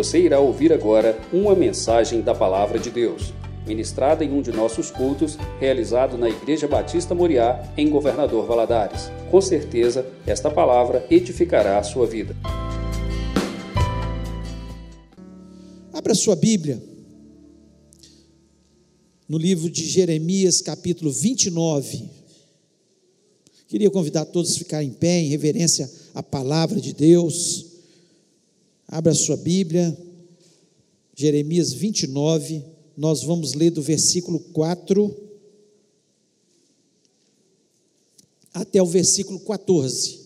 Você 0.00 0.18
irá 0.18 0.40
ouvir 0.40 0.72
agora 0.72 1.20
uma 1.30 1.54
mensagem 1.54 2.22
da 2.22 2.34
Palavra 2.34 2.78
de 2.78 2.90
Deus, 2.90 3.34
ministrada 3.66 4.24
em 4.24 4.32
um 4.32 4.40
de 4.40 4.50
nossos 4.50 4.90
cultos, 4.90 5.36
realizado 5.60 6.16
na 6.16 6.26
Igreja 6.26 6.66
Batista 6.66 7.14
Moriá, 7.14 7.70
em 7.76 7.90
Governador 7.90 8.46
Valadares. 8.46 9.10
Com 9.30 9.42
certeza, 9.42 10.10
esta 10.26 10.50
palavra 10.50 11.06
edificará 11.10 11.78
a 11.78 11.82
sua 11.82 12.06
vida. 12.06 12.34
Abra 15.92 16.14
sua 16.14 16.34
Bíblia 16.34 16.82
no 19.28 19.36
livro 19.36 19.68
de 19.68 19.84
Jeremias, 19.84 20.62
capítulo 20.62 21.12
29. 21.12 22.08
Queria 23.68 23.90
convidar 23.90 24.24
todos 24.24 24.56
a 24.56 24.58
ficar 24.60 24.82
em 24.82 24.92
pé, 24.92 25.20
em 25.20 25.28
reverência 25.28 25.90
à 26.14 26.22
palavra 26.22 26.80
de 26.80 26.94
Deus. 26.94 27.69
Abra 28.92 29.14
sua 29.14 29.36
Bíblia, 29.36 29.96
Jeremias 31.14 31.72
29, 31.72 32.64
nós 32.96 33.22
vamos 33.22 33.54
ler 33.54 33.70
do 33.70 33.80
versículo 33.80 34.40
4 34.40 35.28
até 38.52 38.82
o 38.82 38.86
versículo 38.86 39.38
14. 39.38 40.18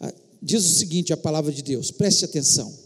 Ah, 0.00 0.12
diz 0.42 0.64
o 0.64 0.74
seguinte 0.74 1.12
a 1.12 1.16
palavra 1.16 1.52
de 1.52 1.62
Deus, 1.62 1.92
preste 1.92 2.24
atenção. 2.24 2.76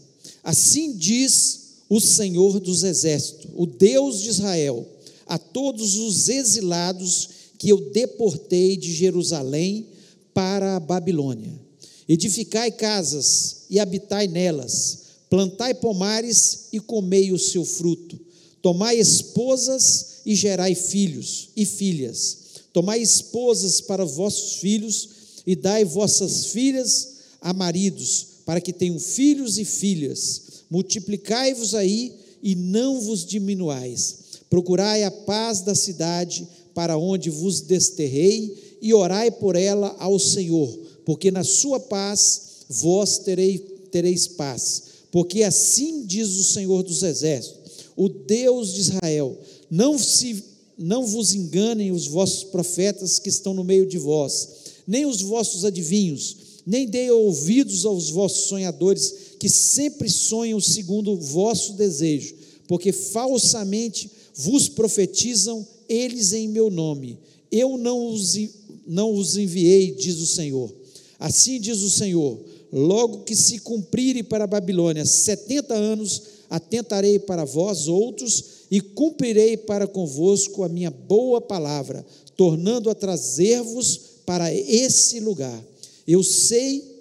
Assim 0.43 0.95
diz 0.95 1.77
o 1.89 1.99
Senhor 1.99 2.59
dos 2.59 2.83
Exércitos, 2.83 3.49
o 3.55 3.65
Deus 3.65 4.21
de 4.21 4.29
Israel, 4.29 4.87
a 5.25 5.39
todos 5.39 5.95
os 5.95 6.29
exilados 6.29 7.36
que 7.57 7.69
eu 7.69 7.89
deportei 7.91 8.77
de 8.77 8.93
Jerusalém 8.93 9.87
para 10.33 10.75
a 10.75 10.79
Babilônia. 10.79 11.59
Edificai 12.07 12.71
casas 12.71 13.65
e 13.69 13.79
habitai 13.79 14.27
nelas, 14.27 14.99
plantai 15.29 15.73
pomares 15.73 16.67
e 16.71 16.79
comei 16.79 17.31
o 17.31 17.39
seu 17.39 17.65
fruto. 17.65 18.19
Tomai 18.61 18.97
esposas 18.97 20.21
e 20.25 20.35
gerai 20.35 20.75
filhos 20.75 21.49
e 21.55 21.65
filhas. 21.65 22.37
Tomai 22.71 23.01
esposas 23.01 23.81
para 23.81 24.05
vossos 24.05 24.59
filhos 24.59 25.09
e 25.45 25.55
dai 25.55 25.83
vossas 25.83 26.47
filhas 26.47 27.15
a 27.41 27.53
maridos, 27.53 28.27
para 28.45 28.61
que 28.61 28.73
tenham 28.73 28.99
filhos 28.99 29.57
e 29.57 29.65
filhas 29.65 30.47
multiplicai-vos 30.69 31.73
aí 31.73 32.13
e 32.41 32.55
não 32.55 32.99
vos 32.99 33.25
diminuais. 33.25 34.17
Procurai 34.49 35.03
a 35.03 35.11
paz 35.11 35.61
da 35.61 35.75
cidade 35.75 36.47
para 36.77 36.95
onde 36.95 37.31
vos 37.31 37.61
desterrei 37.61 38.77
e 38.79 38.93
orai 38.93 39.31
por 39.31 39.55
ela 39.55 39.95
ao 39.97 40.19
Senhor, 40.19 40.69
porque 41.03 41.31
na 41.31 41.43
sua 41.43 41.79
paz 41.79 42.41
vós 42.69 43.17
terei, 43.17 43.57
tereis 43.89 44.27
paz. 44.27 44.83
Porque 45.11 45.41
assim 45.41 46.05
diz 46.05 46.35
o 46.35 46.43
Senhor 46.43 46.83
dos 46.83 47.01
Exércitos, 47.01 47.71
o 47.95 48.07
Deus 48.07 48.75
de 48.75 48.81
Israel: 48.81 49.35
não, 49.71 49.97
se, 49.97 50.43
não 50.77 51.03
vos 51.07 51.33
enganem 51.33 51.91
os 51.91 52.05
vossos 52.05 52.43
profetas 52.43 53.17
que 53.17 53.29
estão 53.29 53.55
no 53.55 53.63
meio 53.63 53.87
de 53.87 53.97
vós, 53.97 54.47
nem 54.85 55.03
os 55.03 55.19
vossos 55.19 55.65
adivinhos, 55.65 56.37
nem 56.63 56.85
deem 56.85 57.09
ouvidos 57.09 57.87
aos 57.87 58.11
vossos 58.11 58.49
sonhadores 58.49 59.15
que 59.39 59.49
sempre 59.49 60.07
sonham 60.11 60.61
segundo 60.61 61.13
o 61.13 61.19
vosso 61.19 61.73
desejo, 61.73 62.35
porque 62.67 62.91
falsamente 62.91 64.11
vos 64.37 64.69
profetizam 64.69 65.67
eles 65.89 66.31
em 66.31 66.47
meu 66.47 66.69
nome. 66.69 67.17
Eu 67.51 67.77
não 67.77 68.07
os, 68.13 68.37
não 68.85 69.13
os 69.13 69.35
enviei, 69.35 69.91
diz 69.91 70.19
o 70.19 70.27
Senhor. 70.27 70.71
Assim 71.19 71.59
diz 71.59 71.81
o 71.81 71.89
Senhor: 71.89 72.39
logo 72.71 73.23
que 73.23 73.35
se 73.35 73.59
cumprirem 73.59 74.23
para 74.23 74.43
a 74.43 74.47
Babilônia 74.47 75.05
setenta 75.05 75.73
anos, 75.73 76.21
atentarei 76.49 77.17
para 77.17 77.43
vós 77.43 77.87
outros 77.87 78.43
e 78.69 78.79
cumprirei 78.79 79.57
para 79.57 79.87
convosco 79.87 80.63
a 80.63 80.69
minha 80.69 80.91
boa 80.91 81.41
palavra, 81.41 82.05
tornando 82.35 82.89
a 82.89 82.95
trazer-vos 82.95 83.99
para 84.25 84.53
esse 84.53 85.19
lugar. 85.19 85.63
Eu 86.05 86.21
sei 86.23 86.95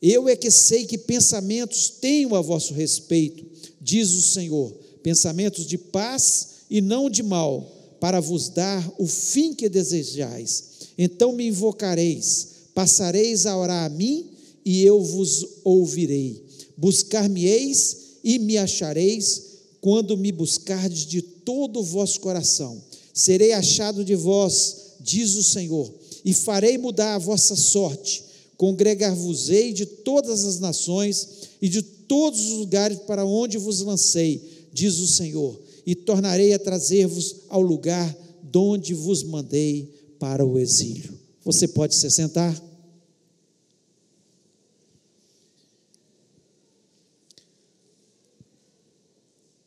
eu 0.00 0.28
é 0.28 0.36
que 0.36 0.50
sei 0.50 0.84
que 0.84 0.98
pensamentos 0.98 1.88
tenho 1.88 2.34
a 2.34 2.40
vosso 2.42 2.74
respeito, 2.74 3.44
diz 3.80 4.12
o 4.12 4.20
Senhor, 4.20 4.70
pensamentos 5.02 5.66
de 5.66 5.78
paz 5.78 6.55
e 6.70 6.80
não 6.80 7.08
de 7.08 7.22
mal, 7.22 7.72
para 8.00 8.20
vos 8.20 8.48
dar 8.48 8.94
o 8.98 9.06
fim 9.06 9.54
que 9.54 9.68
desejais. 9.68 10.64
Então 10.98 11.32
me 11.32 11.46
invocareis, 11.46 12.48
passareis 12.74 13.46
a 13.46 13.56
orar 13.56 13.86
a 13.86 13.88
mim 13.88 14.26
e 14.64 14.82
eu 14.82 15.02
vos 15.02 15.46
ouvirei. 15.64 16.42
Buscar-me-eis 16.76 17.96
e 18.22 18.38
me 18.38 18.58
achareis 18.58 19.42
quando 19.80 20.16
me 20.16 20.32
buscardes 20.32 21.06
de 21.06 21.22
todo 21.22 21.80
o 21.80 21.84
vosso 21.84 22.20
coração. 22.20 22.82
Serei 23.14 23.52
achado 23.52 24.04
de 24.04 24.14
vós, 24.14 24.76
diz 25.00 25.36
o 25.36 25.42
Senhor, 25.42 25.92
e 26.24 26.34
farei 26.34 26.76
mudar 26.76 27.14
a 27.14 27.18
vossa 27.18 27.56
sorte 27.56 28.26
Congregar-vos-ei 28.56 29.72
de 29.72 29.84
todas 29.84 30.44
as 30.44 30.58
nações 30.58 31.28
e 31.60 31.68
de 31.68 31.82
todos 31.82 32.40
os 32.40 32.58
lugares 32.58 32.98
para 33.00 33.24
onde 33.24 33.58
vos 33.58 33.80
lancei, 33.80 34.40
diz 34.72 34.98
o 34.98 35.06
Senhor, 35.06 35.60
e 35.86 35.94
tornarei 35.94 36.52
a 36.52 36.58
trazer-vos 36.58 37.44
ao 37.48 37.62
lugar 37.62 38.14
donde 38.42 38.92
vos 38.92 39.22
mandei 39.22 39.94
para 40.18 40.44
o 40.44 40.58
exílio. 40.58 41.16
Você 41.44 41.68
pode 41.68 41.94
se 41.94 42.10
sentar? 42.10 42.60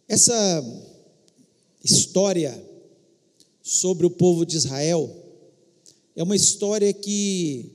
Essa 0.07 0.63
história 1.84 2.62
sobre 3.62 4.06
o 4.06 4.09
povo 4.09 4.46
de 4.46 4.57
Israel 4.57 5.16
é 6.16 6.24
uma 6.24 6.36
história 6.36 6.91
que 6.91 7.72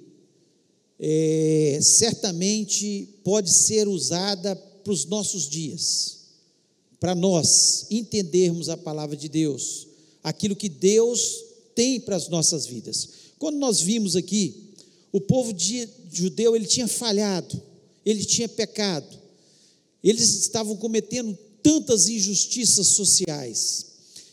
é, 0.98 1.78
certamente 1.80 3.08
pode 3.22 3.50
ser 3.50 3.88
usada 3.88 4.54
para 4.56 4.92
os 4.92 5.06
nossos 5.06 5.48
dias, 5.48 6.23
para 7.04 7.14
nós 7.14 7.84
entendermos 7.90 8.70
a 8.70 8.78
palavra 8.78 9.14
de 9.14 9.28
Deus, 9.28 9.86
aquilo 10.22 10.56
que 10.56 10.70
Deus 10.70 11.44
tem 11.74 12.00
para 12.00 12.16
as 12.16 12.30
nossas 12.30 12.64
vidas. 12.64 13.10
Quando 13.38 13.58
nós 13.58 13.78
vimos 13.78 14.16
aqui, 14.16 14.70
o 15.12 15.20
povo 15.20 15.52
de, 15.52 15.86
judeu 16.10 16.56
ele 16.56 16.64
tinha 16.64 16.88
falhado, 16.88 17.60
ele 18.06 18.24
tinha 18.24 18.48
pecado, 18.48 19.18
eles 20.02 20.34
estavam 20.34 20.78
cometendo 20.78 21.36
tantas 21.62 22.08
injustiças 22.08 22.86
sociais, 22.86 23.84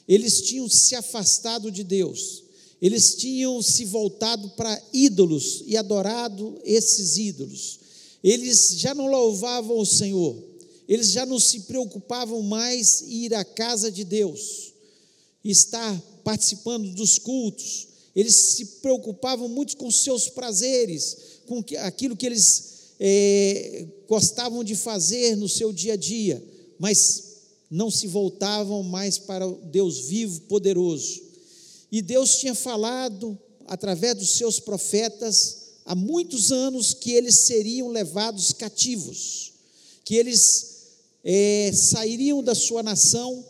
eles 0.07 0.39
tinham 0.41 0.69
se 0.69 0.95
afastado 0.95 1.69
de 1.69 1.83
Deus, 1.83 2.41
eles 2.81 3.15
tinham 3.15 3.61
se 3.61 3.83
voltado 3.83 4.47
para 4.51 4.81
ídolos 4.93 5.61
e 5.67 5.75
adorado 5.75 6.57
esses 6.63 7.17
ídolos. 7.17 7.81
Eles 8.23 8.75
já 8.77 8.95
não 8.95 9.07
louvavam 9.07 9.77
o 9.77 9.85
Senhor, 9.85 10.50
eles 10.91 11.11
já 11.11 11.25
não 11.25 11.39
se 11.39 11.61
preocupavam 11.61 12.41
mais 12.41 13.01
em 13.03 13.23
ir 13.23 13.33
à 13.33 13.45
casa 13.45 13.89
de 13.89 14.03
Deus, 14.03 14.73
estar 15.41 15.97
participando 16.21 16.93
dos 16.93 17.17
cultos. 17.17 17.87
Eles 18.13 18.35
se 18.35 18.65
preocupavam 18.81 19.47
muito 19.47 19.77
com 19.77 19.89
seus 19.89 20.27
prazeres, 20.27 21.15
com 21.45 21.63
aquilo 21.79 22.17
que 22.17 22.25
eles 22.25 22.91
é, 22.99 23.87
gostavam 24.05 24.65
de 24.65 24.75
fazer 24.75 25.37
no 25.37 25.47
seu 25.47 25.71
dia 25.71 25.93
a 25.93 25.95
dia, 25.95 26.43
mas 26.77 27.23
não 27.69 27.89
se 27.89 28.05
voltavam 28.05 28.83
mais 28.83 29.17
para 29.17 29.47
o 29.47 29.61
Deus 29.71 29.97
vivo, 29.97 30.41
poderoso. 30.41 31.21
E 31.89 32.01
Deus 32.01 32.35
tinha 32.35 32.53
falado, 32.53 33.39
através 33.65 34.17
dos 34.17 34.31
seus 34.31 34.59
profetas, 34.59 35.69
há 35.85 35.95
muitos 35.95 36.51
anos, 36.51 36.93
que 36.93 37.13
eles 37.13 37.35
seriam 37.35 37.87
levados 37.87 38.51
cativos, 38.51 39.53
que 40.03 40.17
eles 40.17 40.70
é, 41.23 41.71
sairiam 41.73 42.43
da 42.43 42.55
sua 42.55 42.81
nação, 42.81 43.43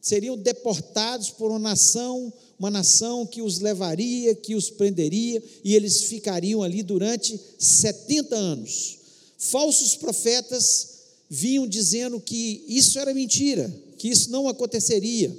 seriam 0.00 0.36
deportados 0.36 1.30
por 1.30 1.50
uma 1.50 1.58
nação, 1.58 2.32
uma 2.58 2.70
nação 2.70 3.26
que 3.26 3.42
os 3.42 3.58
levaria, 3.58 4.34
que 4.34 4.54
os 4.54 4.70
prenderia, 4.70 5.42
e 5.64 5.74
eles 5.74 6.02
ficariam 6.02 6.62
ali 6.62 6.82
durante 6.82 7.38
70 7.58 8.36
anos. 8.36 8.98
Falsos 9.38 9.96
profetas 9.96 10.96
vinham 11.28 11.66
dizendo 11.66 12.20
que 12.20 12.64
isso 12.68 12.98
era 12.98 13.12
mentira, 13.12 13.72
que 13.98 14.08
isso 14.08 14.30
não 14.30 14.48
aconteceria. 14.48 15.36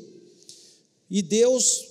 E 1.10 1.22
Deus 1.22 1.86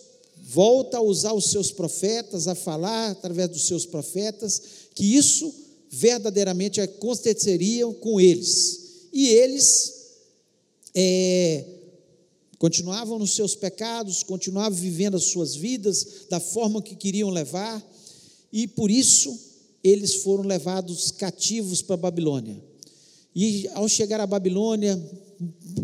volta 0.49 0.99
a 0.99 1.03
usar 1.03 1.33
os 1.33 1.47
seus 1.47 1.73
profetas, 1.73 2.47
a 2.47 2.55
falar 2.55 3.11
através 3.11 3.51
dos 3.51 3.67
seus 3.67 3.85
profetas, 3.85 4.63
que 4.95 5.17
isso 5.17 5.53
verdadeiramente 5.91 6.81
aconteceria 6.81 7.87
com 7.95 8.21
eles. 8.21 8.86
E 9.17 9.29
eles 9.29 9.95
é, 10.95 11.65
continuavam 12.59 13.19
nos 13.19 13.35
seus 13.35 13.55
pecados, 13.55 14.23
continuavam 14.23 14.77
vivendo 14.77 15.17
as 15.17 15.25
suas 15.25 15.57
vidas 15.57 16.27
da 16.29 16.39
forma 16.39 16.83
que 16.83 16.95
queriam 16.95 17.31
levar, 17.31 17.83
e 18.53 18.69
por 18.69 18.91
isso 18.91 19.35
eles 19.83 20.17
foram 20.17 20.45
levados 20.45 21.11
cativos 21.13 21.81
para 21.81 21.95
a 21.95 21.97
Babilônia. 21.97 22.63
E 23.35 23.67
ao 23.69 23.89
chegar 23.89 24.21
à 24.21 24.27
Babilônia, 24.27 25.03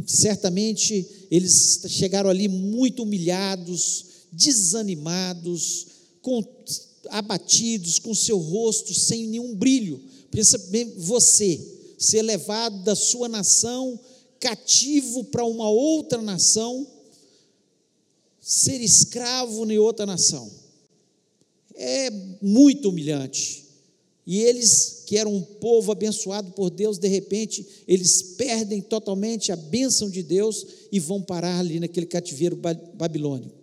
certamente 0.06 1.06
eles 1.31 1.81
chegaram 1.88 2.29
ali 2.29 2.49
muito 2.49 3.02
humilhados, 3.02 4.05
desanimados, 4.31 5.87
com, 6.20 6.44
abatidos, 7.08 7.99
com 7.99 8.14
seu 8.14 8.37
rosto 8.37 8.93
sem 8.93 9.26
nenhum 9.26 9.55
brilho. 9.55 9.99
Pensa 10.31 10.58
bem, 10.69 10.93
você 10.99 11.81
ser 12.03 12.23
levado 12.23 12.83
da 12.83 12.97
sua 12.97 13.29
nação 13.29 13.99
cativo 14.41 15.23
para 15.25 15.45
uma 15.45 15.71
outra 15.71 16.21
nação, 16.21 16.85
ser 18.41 18.81
escravo 18.81 19.65
em 19.71 19.79
outra 19.79 20.05
nação. 20.05 20.51
É 21.77 22.11
muito 22.43 22.89
humilhante. 22.89 23.63
E 24.27 24.41
eles, 24.41 25.05
que 25.07 25.17
eram 25.17 25.33
um 25.35 25.43
povo 25.43 25.93
abençoado 25.93 26.51
por 26.53 26.71
Deus, 26.71 26.99
de 26.99 27.07
repente, 27.07 27.65
eles 27.87 28.21
perdem 28.37 28.81
totalmente 28.81 29.53
a 29.53 29.57
bênção 29.57 30.11
de 30.11 30.25
Deus 30.25 30.67
e 30.91 30.99
vão 30.99 31.23
parar 31.23 31.61
ali 31.61 31.79
naquele 31.79 32.07
cativeiro 32.07 32.57
babilônico. 32.95 33.55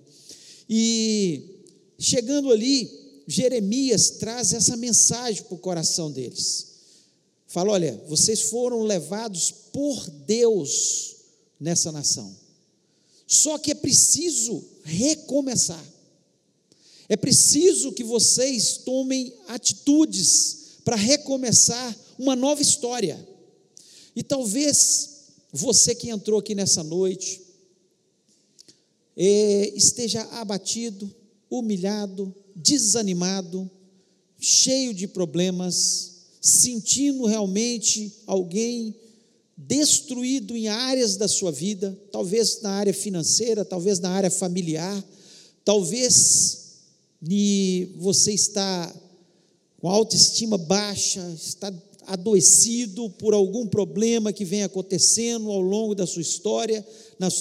E 0.69 1.65
chegando 1.97 2.51
ali, 2.51 2.89
Jeremias 3.27 4.11
traz 4.11 4.53
essa 4.53 4.77
mensagem 4.77 5.43
para 5.43 5.55
o 5.55 5.59
coração 5.59 6.09
deles. 6.09 6.68
Fala: 7.49 7.71
olha, 7.71 8.01
vocês 8.07 8.43
foram 8.43 8.83
levados 8.83 9.51
por 9.73 10.07
Deus 10.09 11.15
nessa 11.59 11.91
nação. 11.91 12.33
Só 13.27 13.57
que 13.57 13.71
é 13.71 13.75
preciso 13.75 14.63
recomeçar. 14.83 15.83
É 17.09 17.17
preciso 17.17 17.91
que 17.91 18.03
vocês 18.03 18.77
tomem 18.77 19.33
atitudes 19.47 20.77
para 20.85 20.95
recomeçar 20.95 21.97
uma 22.19 22.35
nova 22.35 22.61
história. 22.61 23.27
E 24.15 24.21
talvez 24.21 25.09
você 25.51 25.95
que 25.95 26.09
entrou 26.11 26.39
aqui 26.39 26.53
nessa 26.53 26.83
noite 26.83 27.41
é, 29.17 29.73
esteja 29.75 30.21
abatido, 30.33 31.13
humilhado, 31.49 32.33
desanimado, 32.55 33.69
cheio 34.39 34.93
de 34.93 35.07
problemas, 35.07 36.18
sentindo 36.41 37.25
realmente 37.25 38.11
alguém 38.25 38.95
destruído 39.57 40.55
em 40.55 40.69
áreas 40.69 41.17
da 41.17 41.27
sua 41.27 41.51
vida, 41.51 41.97
talvez 42.11 42.61
na 42.61 42.71
área 42.71 42.93
financeira, 42.93 43.65
talvez 43.65 43.99
na 43.99 44.09
área 44.09 44.31
familiar, 44.31 45.03
talvez 45.65 46.77
você 47.97 48.31
está 48.31 48.95
com 49.77 49.89
autoestima 49.89 50.57
baixa, 50.57 51.29
está 51.35 51.73
adoecido 52.07 53.09
por 53.11 53.33
algum 53.33 53.67
problema 53.67 54.33
que 54.33 54.45
vem 54.45 54.63
acontecendo 54.63 55.51
ao 55.51 55.61
longo 55.61 55.93
da 55.93 56.07
sua 56.07 56.21
história, 56.21 56.85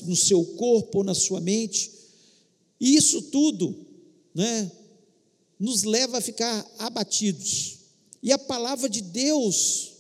no 0.05 0.17
seu 0.17 0.45
corpo 0.45 0.99
ou 0.99 1.05
na 1.05 1.15
sua 1.15 1.41
mente. 1.41 1.91
E 2.81 2.97
isso 2.97 3.23
tudo, 3.23 3.75
né, 4.35 4.71
nos 5.59 5.85
leva 5.85 6.19
a 6.19 6.21
ficar 6.21 6.67
abatidos. 6.79 7.77
E 8.23 8.32
a 8.32 8.38
palavra 8.38 8.88
de 8.88 9.00
Deus 9.00 9.93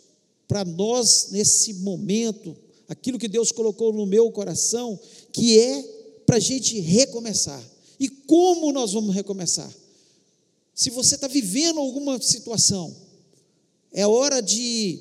para 0.48 0.64
nós 0.64 1.28
nesse 1.30 1.74
momento, 1.74 2.56
aquilo 2.88 3.18
que 3.18 3.28
Deus 3.28 3.52
colocou 3.52 3.92
no 3.92 4.06
meu 4.06 4.30
coração, 4.32 4.98
que 5.32 5.58
é 5.58 5.82
para 6.24 6.36
a 6.36 6.40
gente 6.40 6.80
recomeçar. 6.80 7.62
E 8.00 8.08
como 8.08 8.72
nós 8.72 8.92
vamos 8.92 9.14
recomeçar? 9.14 9.70
Se 10.74 10.90
você 10.90 11.16
está 11.16 11.28
vivendo 11.28 11.80
alguma 11.80 12.20
situação, 12.20 12.94
é 13.92 14.06
hora 14.06 14.40
de. 14.40 15.00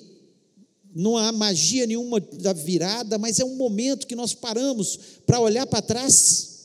Não 0.96 1.16
há 1.16 1.32
magia 1.32 1.86
nenhuma 1.86 2.20
da 2.20 2.54
virada, 2.54 3.20
mas 3.20 3.40
é 3.40 3.46
um 3.46 3.56
momento 3.56 4.08
que 4.08 4.16
nós 4.16 4.34
paramos 4.34 5.00
para 5.28 5.40
olhar 5.40 5.68
para 5.68 5.82
trás 5.82 6.58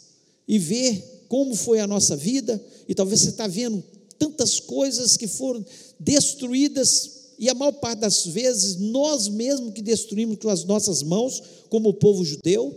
e 0.49 0.59
ver 0.59 1.25
como 1.29 1.55
foi 1.55 1.81
a 1.81 1.87
nossa 1.87 2.17
vida, 2.17 2.63
e 2.89 2.95
talvez 2.95 3.21
você 3.21 3.31
está 3.31 3.47
vendo 3.47 3.83
tantas 4.23 4.61
coisas 4.61 5.17
que 5.17 5.27
foram 5.27 5.67
destruídas, 5.99 7.23
e 7.41 7.49
a 7.49 7.55
maior 7.55 7.73
parte 7.73 7.99
das 7.99 8.25
vezes 8.25 8.77
nós 8.77 9.27
mesmos 9.27 9.75
que 9.75 9.83
destruímos 9.83 10.39
com 10.39 10.49
as 10.49 10.63
nossas 10.63 11.03
mãos, 11.03 11.43
como 11.69 11.89
o 11.89 11.95
povo 11.95 12.25
judeu, 12.25 12.73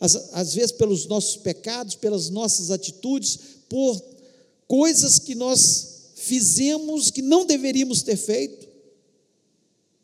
às, 0.00 0.16
às 0.32 0.52
vezes 0.52 0.72
pelos 0.72 1.06
nossos 1.06 1.36
pecados, 1.36 1.94
pelas 1.94 2.28
nossas 2.28 2.72
atitudes, 2.72 3.38
por 3.68 4.02
coisas 4.66 5.20
que 5.20 5.36
nós 5.36 6.10
fizemos 6.16 7.08
que 7.08 7.22
não 7.22 7.46
deveríamos 7.46 8.02
ter 8.02 8.16
feito, 8.16 8.66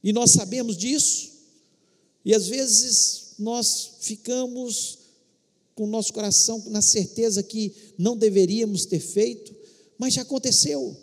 e 0.04 0.12
nós 0.12 0.30
sabemos 0.30 0.76
disso, 0.76 1.32
e 2.24 2.32
às 2.32 2.46
vezes 2.46 3.34
nós 3.40 3.90
ficamos 4.02 4.98
com 5.74 5.82
o 5.82 5.88
nosso 5.88 6.12
coração 6.12 6.62
na 6.68 6.80
certeza 6.80 7.42
que 7.42 7.74
não 7.98 8.16
deveríamos 8.16 8.86
ter 8.86 9.00
feito, 9.00 9.55
mas 9.98 10.14
já 10.14 10.22
aconteceu, 10.22 10.96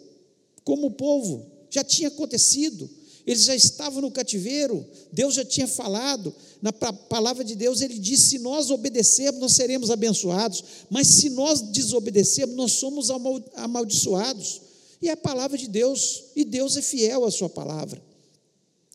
como 0.64 0.88
o 0.88 0.92
povo, 0.92 1.46
já 1.70 1.84
tinha 1.84 2.08
acontecido, 2.08 2.90
eles 3.26 3.44
já 3.44 3.56
estavam 3.56 4.02
no 4.02 4.12
cativeiro, 4.12 4.86
Deus 5.12 5.36
já 5.36 5.46
tinha 5.46 5.68
falado, 5.68 6.36
na 6.62 6.74
palavra 6.74 7.44
de 7.44 7.56
Deus 7.56 7.82
ele 7.82 7.98
disse: 7.98 8.32
se 8.32 8.40
nós 8.40 8.70
obedecermos, 8.70 9.40
nós 9.40 9.54
seremos 9.54 9.90
abençoados, 9.90 10.64
mas 10.90 11.08
se 11.08 11.30
nós 11.30 11.62
desobedecermos, 11.62 12.56
nós 12.56 12.74
somos 12.74 13.10
amaldiçoados. 13.56 14.62
E 15.02 15.10
é 15.10 15.12
a 15.12 15.18
palavra 15.18 15.58
de 15.58 15.68
Deus, 15.68 16.24
e 16.36 16.46
Deus 16.46 16.78
é 16.78 16.82
fiel 16.82 17.26
à 17.26 17.32
sua 17.32 17.50
palavra. 17.50 18.02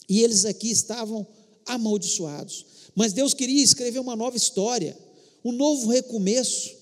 E 0.09 0.23
eles 0.23 0.45
aqui 0.45 0.71
estavam 0.71 1.27
amaldiçoados, 1.67 2.65
mas 2.95 3.13
Deus 3.13 3.35
queria 3.35 3.63
escrever 3.63 3.99
uma 3.99 4.17
nova 4.17 4.37
história, 4.37 4.97
um 5.45 5.53
novo 5.53 5.89
recomeço, 5.89 6.77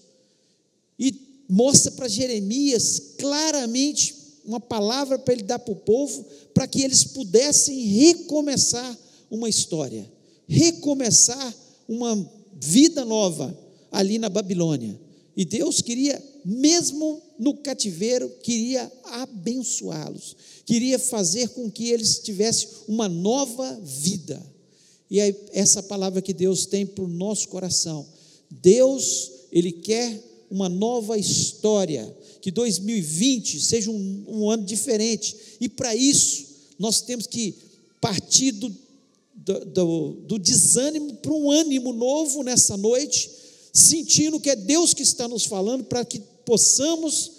e 0.98 1.12
mostra 1.48 1.92
para 1.92 2.08
Jeremias 2.08 3.14
claramente 3.18 4.14
uma 4.44 4.60
palavra 4.60 5.18
para 5.18 5.34
ele 5.34 5.42
dar 5.42 5.58
para 5.58 5.72
o 5.72 5.76
povo, 5.76 6.24
para 6.54 6.66
que 6.66 6.82
eles 6.82 7.04
pudessem 7.04 7.78
recomeçar 7.86 8.96
uma 9.30 9.48
história, 9.48 10.10
recomeçar 10.46 11.54
uma 11.88 12.30
vida 12.54 13.04
nova 13.04 13.56
ali 13.90 14.18
na 14.18 14.28
Babilônia. 14.28 14.98
E 15.36 15.44
Deus 15.44 15.82
queria, 15.82 16.22
mesmo 16.44 17.20
no 17.38 17.54
cativeiro, 17.54 18.30
queria 18.42 18.90
abençoá-los, 19.04 20.36
queria 20.64 20.98
fazer 20.98 21.48
com 21.50 21.70
que 21.70 21.90
eles 21.90 22.20
tivessem 22.20 22.68
uma 22.88 23.08
nova 23.08 23.78
vida. 23.82 24.40
E 25.10 25.20
é 25.20 25.34
essa 25.52 25.82
palavra 25.82 26.22
que 26.22 26.32
Deus 26.32 26.66
tem 26.66 26.86
para 26.86 27.04
o 27.04 27.08
nosso 27.08 27.48
coração. 27.48 28.06
Deus, 28.50 29.30
Ele 29.52 29.72
quer 29.72 30.22
uma 30.50 30.68
nova 30.68 31.18
história, 31.18 32.14
que 32.40 32.50
2020 32.50 33.60
seja 33.60 33.90
um, 33.90 34.24
um 34.28 34.50
ano 34.50 34.64
diferente, 34.64 35.36
e 35.60 35.68
para 35.68 35.94
isso 35.94 36.46
nós 36.78 37.00
temos 37.00 37.26
que 37.26 37.54
partir 38.00 38.52
do, 38.52 38.74
do, 39.34 40.10
do, 40.26 40.38
desânimo 40.38 41.14
para 41.14 41.32
um 41.32 41.50
ânimo 41.50 41.92
novo 41.92 42.42
nessa 42.42 42.76
noite, 42.76 43.30
sentindo 43.72 44.40
que 44.40 44.50
é 44.50 44.56
Deus 44.56 44.94
que 44.94 45.02
está 45.02 45.26
nos 45.26 45.44
falando 45.44 45.84
para 45.84 46.04
que 46.04 46.20
possamos 46.44 47.32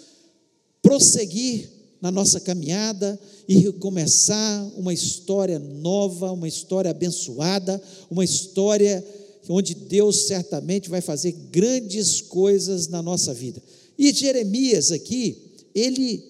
prosseguir 0.82 1.70
na 2.00 2.10
nossa 2.10 2.38
caminhada 2.40 3.18
e 3.48 3.58
recomeçar 3.58 4.66
uma 4.76 4.92
história 4.92 5.58
nova, 5.58 6.30
uma 6.32 6.46
história 6.46 6.90
abençoada, 6.90 7.82
uma 8.10 8.24
história 8.24 9.04
onde 9.48 9.74
Deus 9.74 10.26
certamente 10.26 10.88
vai 10.88 11.00
fazer 11.00 11.32
grandes 11.50 12.20
coisas 12.20 12.88
na 12.88 13.02
nossa 13.02 13.32
vida. 13.32 13.62
E 13.98 14.12
Jeremias 14.12 14.92
aqui, 14.92 15.38
ele 15.74 16.22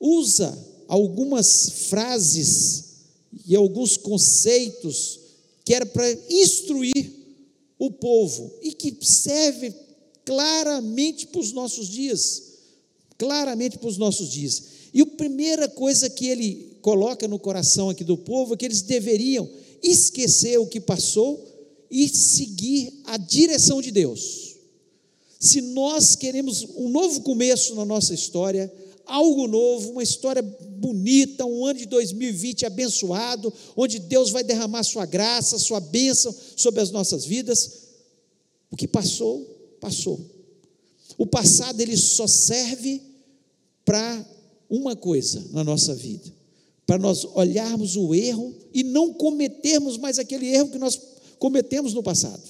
usa 0.00 0.56
algumas 0.86 1.68
frases 1.88 2.84
e 3.46 3.54
alguns 3.54 3.96
conceitos 3.96 5.20
que 5.64 5.74
era 5.74 5.84
para 5.84 6.10
instruir 6.30 7.12
o 7.78 7.90
povo 7.90 8.50
e 8.62 8.72
que 8.72 8.96
serve 9.02 9.72
claramente 10.24 11.26
para 11.26 11.40
os 11.40 11.52
nossos 11.52 11.88
dias, 11.88 12.42
claramente 13.16 13.78
para 13.78 13.88
os 13.88 13.98
nossos 13.98 14.30
dias. 14.30 14.62
E 14.92 15.02
a 15.02 15.06
primeira 15.06 15.68
coisa 15.68 16.08
que 16.08 16.26
ele 16.26 16.76
coloca 16.80 17.28
no 17.28 17.38
coração 17.38 17.90
aqui 17.90 18.02
do 18.02 18.16
povo 18.16 18.54
é 18.54 18.56
que 18.56 18.64
eles 18.64 18.82
deveriam 18.82 19.48
esquecer 19.82 20.58
o 20.58 20.66
que 20.66 20.80
passou 20.80 21.47
e 21.90 22.08
seguir 22.08 23.00
a 23.04 23.16
direção 23.16 23.80
de 23.80 23.90
Deus. 23.90 24.56
Se 25.38 25.60
nós 25.60 26.16
queremos 26.16 26.66
um 26.76 26.88
novo 26.88 27.20
começo 27.20 27.74
na 27.74 27.84
nossa 27.84 28.12
história, 28.12 28.72
algo 29.06 29.46
novo, 29.46 29.90
uma 29.90 30.02
história 30.02 30.42
bonita, 30.42 31.46
um 31.46 31.64
ano 31.64 31.78
de 31.78 31.86
2020 31.86 32.66
abençoado, 32.66 33.52
onde 33.76 33.98
Deus 33.98 34.30
vai 34.30 34.44
derramar 34.44 34.82
sua 34.82 35.06
graça, 35.06 35.58
sua 35.58 35.80
bênção 35.80 36.34
sobre 36.56 36.80
as 36.80 36.90
nossas 36.90 37.24
vidas, 37.24 37.88
o 38.70 38.76
que 38.76 38.86
passou, 38.86 39.44
passou. 39.80 40.20
O 41.16 41.26
passado 41.26 41.80
ele 41.80 41.96
só 41.96 42.26
serve 42.26 43.00
para 43.84 44.24
uma 44.68 44.94
coisa 44.94 45.42
na 45.52 45.64
nossa 45.64 45.94
vida, 45.94 46.30
para 46.86 46.98
nós 46.98 47.24
olharmos 47.24 47.96
o 47.96 48.14
erro 48.14 48.54
e 48.74 48.82
não 48.82 49.12
cometermos 49.14 49.96
mais 49.96 50.18
aquele 50.18 50.46
erro 50.48 50.68
que 50.68 50.78
nós 50.78 50.96
cometemos 51.38 51.94
no 51.94 52.02
passado. 52.02 52.42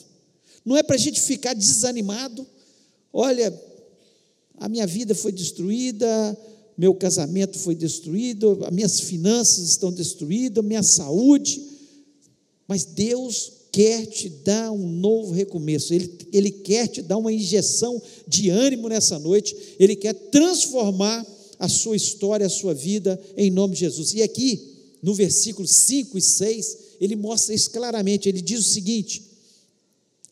Não 0.65 0.77
é 0.77 0.83
para 0.83 0.97
a 0.97 0.99
gente 0.99 1.21
ficar 1.21 1.55
desanimado. 1.55 2.47
Olha, 3.13 3.53
a 4.57 4.69
minha 4.69 4.87
vida 4.87 5.15
foi 5.15 5.33
destruída, 5.33 6.37
meu 6.77 6.95
casamento 6.95 7.59
foi 7.59 7.75
destruído, 7.75 8.59
as 8.65 8.73
minhas 8.73 9.01
finanças 9.01 9.69
estão 9.71 9.93
destruídas, 9.93 10.65
minha 10.65 10.83
saúde. 10.83 11.63
Mas 12.67 12.85
Deus 12.85 13.53
quer 13.73 14.07
te 14.07 14.29
dar 14.29 14.71
um 14.73 14.89
novo 14.89 15.33
recomeço, 15.33 15.95
Ele, 15.95 16.13
Ele 16.33 16.51
quer 16.51 16.89
te 16.89 17.03
dar 17.03 17.17
uma 17.17 17.33
injeção 17.33 18.01
de 18.27 18.51
ânimo 18.51 18.89
nessa 18.89 19.19
noite, 19.19 19.57
Ele 19.79 19.97
quer 19.97 20.13
transformar 20.13 21.27
a 21.59 21.69
sua 21.69 21.97
história, 21.97 22.47
a 22.47 22.51
sua 22.51 22.75
vida, 22.75 23.21
em 23.37 23.51
nome 23.51 23.75
de 23.75 23.81
Jesus. 23.81 24.15
E 24.15 24.23
aqui, 24.23 24.61
no 25.03 25.15
versículo 25.15 25.67
5 25.67 26.17
e 26.17 26.23
6, 26.23 26.79
ele 27.01 27.17
mostra 27.17 27.55
isso 27.55 27.71
claramente. 27.71 28.29
Ele 28.29 28.41
diz 28.41 28.61
o 28.61 28.73
seguinte: 28.73 29.23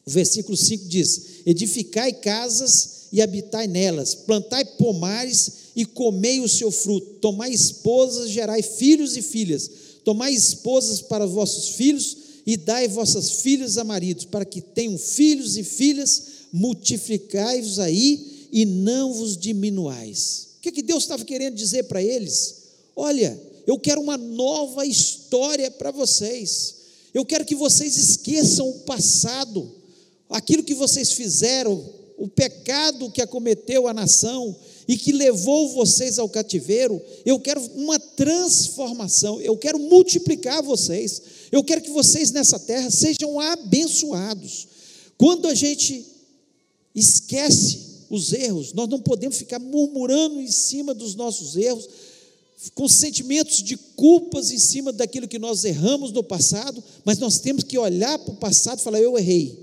o 0.06 0.11
versículo 0.11 0.56
5 0.56 0.85
diz: 0.87 1.23
Edificai 1.44 2.12
casas 2.12 3.08
e 3.12 3.20
habitai 3.20 3.66
nelas, 3.66 4.14
plantai 4.14 4.64
pomares 4.64 5.52
e 5.75 5.85
comei 5.85 6.40
o 6.40 6.49
seu 6.49 6.70
fruto, 6.70 7.18
tomai 7.20 7.52
esposas, 7.52 8.30
gerai 8.30 8.62
filhos 8.62 9.16
e 9.16 9.23
filhas, 9.23 9.70
tomai 10.04 10.32
esposas 10.32 11.02
para 11.02 11.26
vossos 11.26 11.70
filhos 11.70 12.16
e 12.46 12.56
dai 12.56 12.87
vossas 12.87 13.42
filhas 13.42 13.76
a 13.76 13.85
maridos, 13.85 14.25
para 14.25 14.44
que 14.44 14.61
tenham 14.61 14.96
filhos 14.96 15.56
e 15.56 15.64
filhas, 15.64 16.23
multiplicai-vos 16.52 17.80
aí 17.80 18.49
e 18.52 18.64
não 18.64 19.12
vos 19.12 19.37
diminuais. 19.37 20.49
O 20.58 20.61
que, 20.62 20.70
que 20.70 20.82
Deus 20.82 21.02
estava 21.02 21.25
querendo 21.25 21.54
dizer 21.54 21.85
para 21.85 22.02
eles? 22.02 22.62
Olha, 22.94 23.38
eu 23.66 23.78
quero 23.78 24.00
uma 24.00 24.16
nova 24.16 24.87
história 24.87 25.70
para 25.70 25.90
vocês. 25.90 26.76
Eu 27.12 27.25
quero 27.25 27.44
que 27.44 27.54
vocês 27.54 27.96
esqueçam 27.96 28.68
o 28.68 28.80
passado, 28.80 29.75
aquilo 30.28 30.62
que 30.62 30.75
vocês 30.75 31.12
fizeram, 31.12 31.85
o 32.18 32.28
pecado 32.28 33.11
que 33.11 33.20
acometeu 33.20 33.88
a 33.88 33.94
nação 33.94 34.54
e 34.88 34.96
que 34.96 35.12
levou 35.12 35.68
vocês 35.70 36.18
ao 36.18 36.28
cativeiro. 36.28 37.00
Eu 37.25 37.40
quero 37.40 37.61
uma 37.75 37.99
transformação, 37.99 39.40
eu 39.40 39.56
quero 39.56 39.78
multiplicar 39.78 40.62
vocês. 40.62 41.23
Eu 41.50 41.64
quero 41.64 41.82
que 41.82 41.90
vocês 41.90 42.30
nessa 42.30 42.58
terra 42.58 42.90
sejam 42.90 43.40
abençoados. 43.40 44.68
Quando 45.18 45.49
a 45.49 45.54
gente 45.54 46.04
esquece 46.94 47.87
os 48.08 48.32
erros, 48.32 48.73
nós 48.73 48.88
não 48.88 49.00
podemos 49.00 49.37
ficar 49.37 49.58
murmurando 49.58 50.40
em 50.40 50.50
cima 50.50 50.94
dos 50.94 51.14
nossos 51.14 51.56
erros, 51.56 51.88
com 52.75 52.89
sentimentos 52.89 53.63
de 53.63 53.77
culpas 53.77 54.51
em 54.51 54.59
cima 54.59 54.93
daquilo 54.93 55.29
que 55.29 55.39
nós 55.39 55.65
erramos 55.65 56.11
no 56.11 56.23
passado, 56.23 56.83
mas 57.05 57.19
nós 57.19 57.39
temos 57.39 57.63
que 57.63 57.79
olhar 57.79 58.19
para 58.19 58.33
o 58.33 58.37
passado 58.37 58.79
e 58.79 58.83
falar: 58.83 59.01
eu 59.01 59.19
errei, 59.19 59.59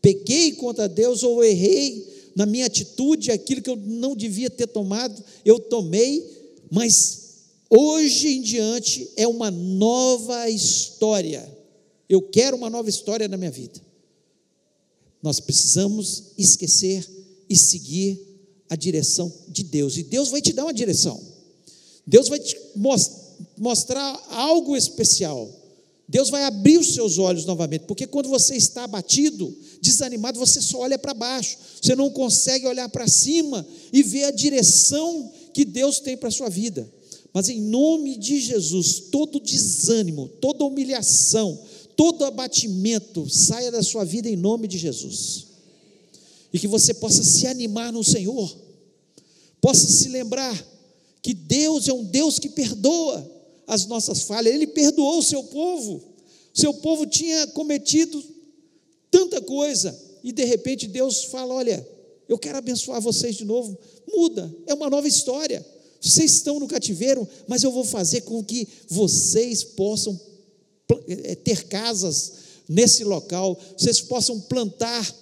pequei 0.00 0.52
contra 0.52 0.88
Deus 0.88 1.22
ou 1.22 1.44
errei 1.44 2.06
na 2.34 2.46
minha 2.46 2.66
atitude, 2.66 3.32
aquilo 3.32 3.60
que 3.60 3.68
eu 3.68 3.76
não 3.76 4.14
devia 4.14 4.48
ter 4.48 4.68
tomado, 4.68 5.22
eu 5.44 5.58
tomei, 5.58 6.24
mas 6.70 7.40
hoje 7.68 8.28
em 8.28 8.40
diante 8.40 9.10
é 9.16 9.26
uma 9.26 9.50
nova 9.50 10.48
história. 10.48 11.52
Eu 12.08 12.22
quero 12.22 12.56
uma 12.56 12.70
nova 12.70 12.88
história 12.88 13.26
na 13.26 13.36
minha 13.36 13.50
vida. 13.50 13.80
Nós 15.20 15.40
precisamos 15.40 16.32
esquecer 16.38 17.04
e 17.50 17.56
seguir 17.56 18.20
a 18.70 18.76
direção 18.76 19.32
de 19.48 19.64
Deus, 19.64 19.96
e 19.96 20.04
Deus 20.04 20.28
vai 20.28 20.40
te 20.40 20.52
dar 20.52 20.64
uma 20.64 20.72
direção. 20.72 21.20
Deus 22.08 22.26
vai 22.26 22.38
te 22.38 22.56
mostrar 23.58 24.26
algo 24.30 24.74
especial. 24.74 25.46
Deus 26.08 26.30
vai 26.30 26.44
abrir 26.44 26.78
os 26.78 26.94
seus 26.94 27.18
olhos 27.18 27.44
novamente, 27.44 27.82
porque 27.82 28.06
quando 28.06 28.30
você 28.30 28.56
está 28.56 28.84
abatido, 28.84 29.54
desanimado, 29.82 30.38
você 30.38 30.58
só 30.62 30.78
olha 30.78 30.98
para 30.98 31.12
baixo, 31.12 31.58
você 31.82 31.94
não 31.94 32.08
consegue 32.08 32.66
olhar 32.66 32.88
para 32.88 33.06
cima 33.06 33.66
e 33.92 34.02
ver 34.02 34.24
a 34.24 34.30
direção 34.30 35.30
que 35.52 35.66
Deus 35.66 36.00
tem 36.00 36.16
para 36.16 36.30
a 36.30 36.32
sua 36.32 36.48
vida. 36.48 36.90
Mas 37.30 37.50
em 37.50 37.60
nome 37.60 38.16
de 38.16 38.40
Jesus, 38.40 39.00
todo 39.12 39.38
desânimo, 39.38 40.30
toda 40.40 40.64
humilhação, 40.64 41.60
todo 41.94 42.24
abatimento 42.24 43.28
saia 43.28 43.70
da 43.70 43.82
sua 43.82 44.02
vida 44.02 44.30
em 44.30 44.36
nome 44.36 44.66
de 44.66 44.78
Jesus. 44.78 45.46
E 46.54 46.58
que 46.58 46.66
você 46.66 46.94
possa 46.94 47.22
se 47.22 47.46
animar 47.46 47.92
no 47.92 48.02
Senhor, 48.02 48.56
possa 49.60 49.86
se 49.86 50.08
lembrar 50.08 50.77
que 51.22 51.34
Deus 51.34 51.88
é 51.88 51.92
um 51.92 52.04
Deus 52.04 52.38
que 52.38 52.48
perdoa 52.48 53.30
as 53.66 53.86
nossas 53.86 54.22
falhas. 54.22 54.54
Ele 54.54 54.66
perdoou 54.66 55.18
o 55.18 55.22
seu 55.22 55.42
povo. 55.44 56.02
O 56.54 56.58
seu 56.58 56.74
povo 56.74 57.06
tinha 57.06 57.46
cometido 57.48 58.22
tanta 59.10 59.40
coisa 59.40 59.98
e 60.22 60.32
de 60.32 60.44
repente 60.44 60.86
Deus 60.86 61.24
fala: 61.24 61.54
"Olha, 61.54 61.86
eu 62.28 62.38
quero 62.38 62.58
abençoar 62.58 63.00
vocês 63.00 63.36
de 63.36 63.44
novo". 63.44 63.76
Muda, 64.08 64.54
é 64.66 64.74
uma 64.74 64.88
nova 64.88 65.06
história. 65.06 65.64
Vocês 66.00 66.32
estão 66.32 66.60
no 66.60 66.68
cativeiro, 66.68 67.28
mas 67.46 67.62
eu 67.62 67.72
vou 67.72 67.84
fazer 67.84 68.22
com 68.22 68.42
que 68.42 68.66
vocês 68.88 69.64
possam 69.64 70.18
eh, 71.08 71.34
ter 71.34 71.64
casas 71.64 72.32
nesse 72.68 73.02
local, 73.02 73.58
vocês 73.76 74.00
possam 74.00 74.40
plantar 74.40 75.14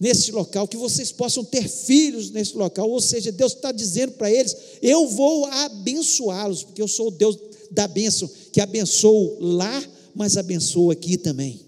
nesse 0.00 0.32
local, 0.32 0.66
que 0.66 0.78
vocês 0.78 1.12
possam 1.12 1.44
ter 1.44 1.68
filhos 1.68 2.30
nesse 2.30 2.56
local. 2.56 2.88
Ou 2.90 3.02
seja, 3.02 3.30
Deus 3.30 3.52
está 3.52 3.70
dizendo 3.70 4.12
para 4.12 4.32
eles: 4.32 4.56
eu 4.80 5.06
vou 5.06 5.44
abençoá-los, 5.44 6.64
porque 6.64 6.80
eu 6.80 6.88
sou 6.88 7.08
o 7.08 7.10
Deus 7.10 7.38
da 7.70 7.86
bênção, 7.86 8.28
que 8.50 8.60
abençoo 8.60 9.36
lá, 9.38 9.84
mas 10.14 10.38
abençoo 10.38 10.90
aqui 10.90 11.18
também. 11.18 11.60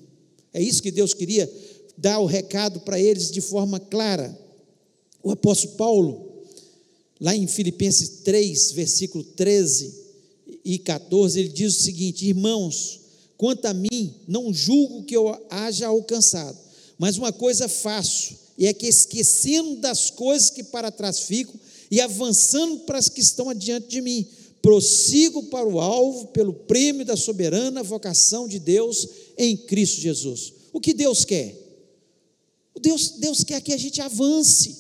É 0.55 0.63
isso 0.63 0.83
que 0.83 0.91
Deus 0.91 1.13
queria 1.13 1.51
dar 1.97 2.19
o 2.19 2.27
recado 2.27 2.81
para 2.81 2.99
eles 2.99 3.31
de 3.31 3.43
forma 3.43 3.79
clara. 3.79 4.37
O 5.23 5.31
apóstolo 5.31 5.75
Paulo, 5.75 6.43
lá 7.21 7.37
em 7.37 7.47
Filipenses 7.47 8.23
3, 8.25 8.73
versículo 8.73 9.23
13 9.23 10.01
e 10.65 10.79
14, 10.79 11.39
ele 11.39 11.49
diz 11.51 11.77
o 11.79 11.83
seguinte: 11.83 12.27
Irmãos, 12.27 13.01
quanto 13.37 13.67
a 13.67 13.75
mim, 13.75 14.15
não 14.27 14.53
julgo 14.53 15.05
que 15.05 15.17
eu 15.17 15.39
haja 15.51 15.87
alcançado 15.87 16.62
mas 16.99 17.19
uma 17.19 17.33
coisa 17.33 17.69
faço, 17.69 18.37
e 18.57 18.67
é 18.67 18.73
que 18.73 18.87
esquecendo 18.87 19.77
das 19.77 20.11
coisas 20.11 20.51
que 20.51 20.63
para 20.63 20.91
trás 20.91 21.21
ficam 21.21 21.55
e 21.91 22.01
avançando 22.01 22.81
para 22.81 22.99
as 22.99 23.09
que 23.09 23.21
estão 23.21 23.51
adiante 23.51 23.89
de 23.89 24.01
mim, 24.01 24.27
prossigo 24.63 25.43
para 25.45 25.67
o 25.67 25.81
alvo 25.81 26.29
pelo 26.29 26.53
prêmio 26.53 27.05
da 27.05 27.17
soberana 27.17 27.83
vocação 27.83 28.47
de 28.47 28.59
Deus 28.59 29.09
em 29.37 29.57
Cristo 29.57 30.01
Jesus. 30.01 30.53
O 30.73 30.81
que 30.81 30.95
Deus 30.95 31.25
quer? 31.25 31.55
Deus, 32.81 33.11
Deus 33.19 33.45
quer 33.45 33.61
que 33.61 33.73
a 33.73 33.77
gente 33.77 34.01
avance. 34.01 34.77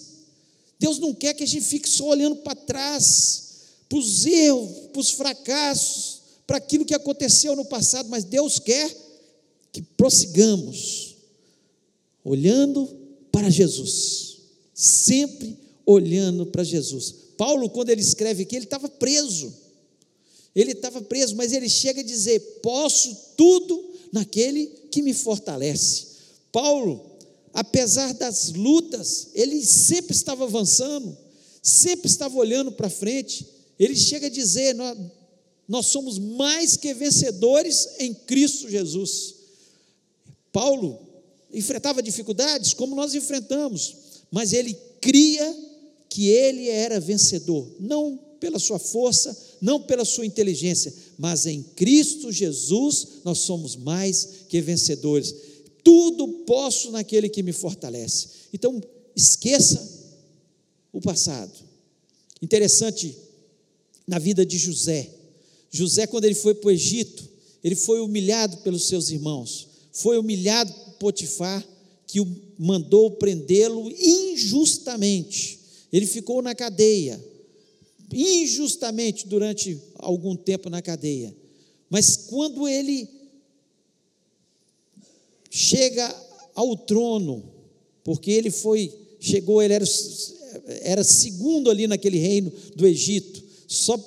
Deus 0.78 0.98
não 0.98 1.14
quer 1.14 1.34
que 1.34 1.44
a 1.44 1.46
gente 1.46 1.64
fique 1.64 1.88
só 1.88 2.06
olhando 2.06 2.36
para 2.36 2.54
trás, 2.54 3.42
para 3.88 3.98
os 3.98 4.24
erros, 4.24 4.88
para 4.92 5.00
os 5.00 5.10
fracassos, 5.10 6.22
para 6.46 6.56
aquilo 6.56 6.84
que 6.84 6.94
aconteceu 6.94 7.54
no 7.54 7.64
passado, 7.64 8.08
mas 8.08 8.24
Deus 8.24 8.58
quer 8.58 8.90
que 9.72 9.82
prossigamos 9.82 11.11
olhando 12.24 12.88
para 13.30 13.50
Jesus, 13.50 14.38
sempre 14.74 15.58
olhando 15.84 16.46
para 16.46 16.62
Jesus. 16.62 17.14
Paulo, 17.36 17.68
quando 17.70 17.90
ele 17.90 18.00
escreve 18.00 18.42
aqui, 18.42 18.56
ele 18.56 18.64
estava 18.64 18.88
preso. 18.88 19.52
Ele 20.54 20.72
estava 20.72 21.00
preso, 21.00 21.34
mas 21.34 21.52
ele 21.52 21.68
chega 21.68 22.00
a 22.00 22.04
dizer: 22.04 22.38
Posso 22.62 23.16
tudo 23.36 23.92
naquele 24.12 24.66
que 24.90 25.02
me 25.02 25.14
fortalece. 25.14 26.06
Paulo, 26.52 27.12
apesar 27.54 28.12
das 28.12 28.52
lutas, 28.52 29.28
ele 29.34 29.64
sempre 29.64 30.14
estava 30.14 30.44
avançando, 30.44 31.16
sempre 31.62 32.08
estava 32.08 32.36
olhando 32.36 32.70
para 32.70 32.90
frente. 32.90 33.46
Ele 33.78 33.96
chega 33.96 34.26
a 34.26 34.30
dizer: 34.30 34.74
nós, 34.74 34.98
nós 35.66 35.86
somos 35.86 36.18
mais 36.18 36.76
que 36.76 36.92
vencedores 36.92 37.88
em 37.98 38.12
Cristo 38.12 38.68
Jesus. 38.68 39.36
Paulo, 40.52 41.00
enfrentava 41.52 42.02
dificuldades 42.02 42.72
como 42.74 42.96
nós 42.96 43.14
enfrentamos, 43.14 43.96
mas 44.30 44.52
ele 44.52 44.76
cria 45.00 45.56
que 46.08 46.28
ele 46.28 46.68
era 46.68 47.00
vencedor, 47.00 47.68
não 47.78 48.18
pela 48.38 48.58
sua 48.58 48.78
força, 48.78 49.36
não 49.60 49.80
pela 49.80 50.04
sua 50.04 50.26
inteligência, 50.26 50.92
mas 51.16 51.46
em 51.46 51.62
Cristo 51.62 52.32
Jesus 52.32 53.06
nós 53.24 53.38
somos 53.38 53.76
mais 53.76 54.28
que 54.48 54.60
vencedores. 54.60 55.34
Tudo 55.84 56.26
posso 56.44 56.90
naquele 56.90 57.28
que 57.28 57.42
me 57.42 57.52
fortalece. 57.52 58.28
Então, 58.52 58.80
esqueça 59.14 59.88
o 60.92 61.00
passado. 61.00 61.52
Interessante 62.40 63.16
na 64.06 64.18
vida 64.18 64.44
de 64.44 64.58
José. 64.58 65.08
José, 65.70 66.06
quando 66.06 66.24
ele 66.24 66.34
foi 66.34 66.54
para 66.54 66.68
o 66.68 66.70
Egito, 66.70 67.28
ele 67.62 67.76
foi 67.76 68.00
humilhado 68.00 68.58
pelos 68.58 68.88
seus 68.88 69.10
irmãos, 69.10 69.68
foi 69.92 70.18
humilhado 70.18 70.74
Potifar, 71.02 71.66
que 72.06 72.20
o 72.20 72.36
mandou 72.56 73.10
prendê-lo 73.10 73.90
injustamente. 73.90 75.58
Ele 75.92 76.06
ficou 76.06 76.40
na 76.40 76.54
cadeia. 76.54 77.20
injustamente 78.12 79.26
durante 79.26 79.80
algum 79.96 80.36
tempo 80.36 80.70
na 80.70 80.80
cadeia. 80.80 81.34
Mas 81.90 82.16
quando 82.28 82.68
ele 82.68 83.08
chega 85.50 86.14
ao 86.54 86.76
trono, 86.76 87.42
porque 88.04 88.30
ele 88.30 88.50
foi, 88.50 88.92
chegou, 89.18 89.60
ele 89.60 89.74
era, 89.74 89.84
era 90.82 91.02
segundo 91.02 91.68
ali 91.68 91.88
naquele 91.88 92.18
reino 92.18 92.52
do 92.76 92.86
Egito, 92.86 93.42
só 93.66 93.98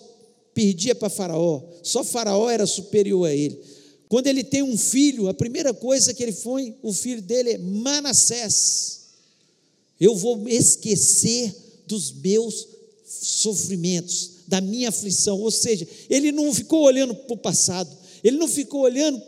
perdia 0.54 0.96
para 0.96 1.10
Faraó, 1.10 1.62
só 1.84 2.04
Faraó 2.04 2.50
era 2.50 2.66
superior 2.66 3.28
a 3.28 3.34
ele. 3.34 3.60
Quando 4.08 4.28
ele 4.28 4.44
tem 4.44 4.62
um 4.62 4.78
filho, 4.78 5.28
a 5.28 5.34
primeira 5.34 5.74
coisa 5.74 6.14
que 6.14 6.22
ele 6.22 6.32
foi, 6.32 6.76
o 6.84 6.94
filho 6.94 7.22
dele 7.22 7.52
é 7.52 7.58
Manassés. 7.58 9.02
Eu 10.00 10.16
vou 10.16 10.48
esquecer 10.48 11.56
dos 11.88 12.12
meus 12.12 12.68
sofrimentos, 13.06 14.32
da 14.48 14.62
minha 14.62 14.90
aflição. 14.90 15.40
Ou 15.42 15.52
seja, 15.52 15.88
ele 16.10 16.32
não 16.32 16.54
ficou 16.54 16.84
olhando 16.84 17.16
para 17.16 17.34
o 17.34 17.38
passado, 17.38 17.90
ele 18.24 18.38
não 18.38 18.48
ficou 18.48 18.82
olhando 18.82 19.22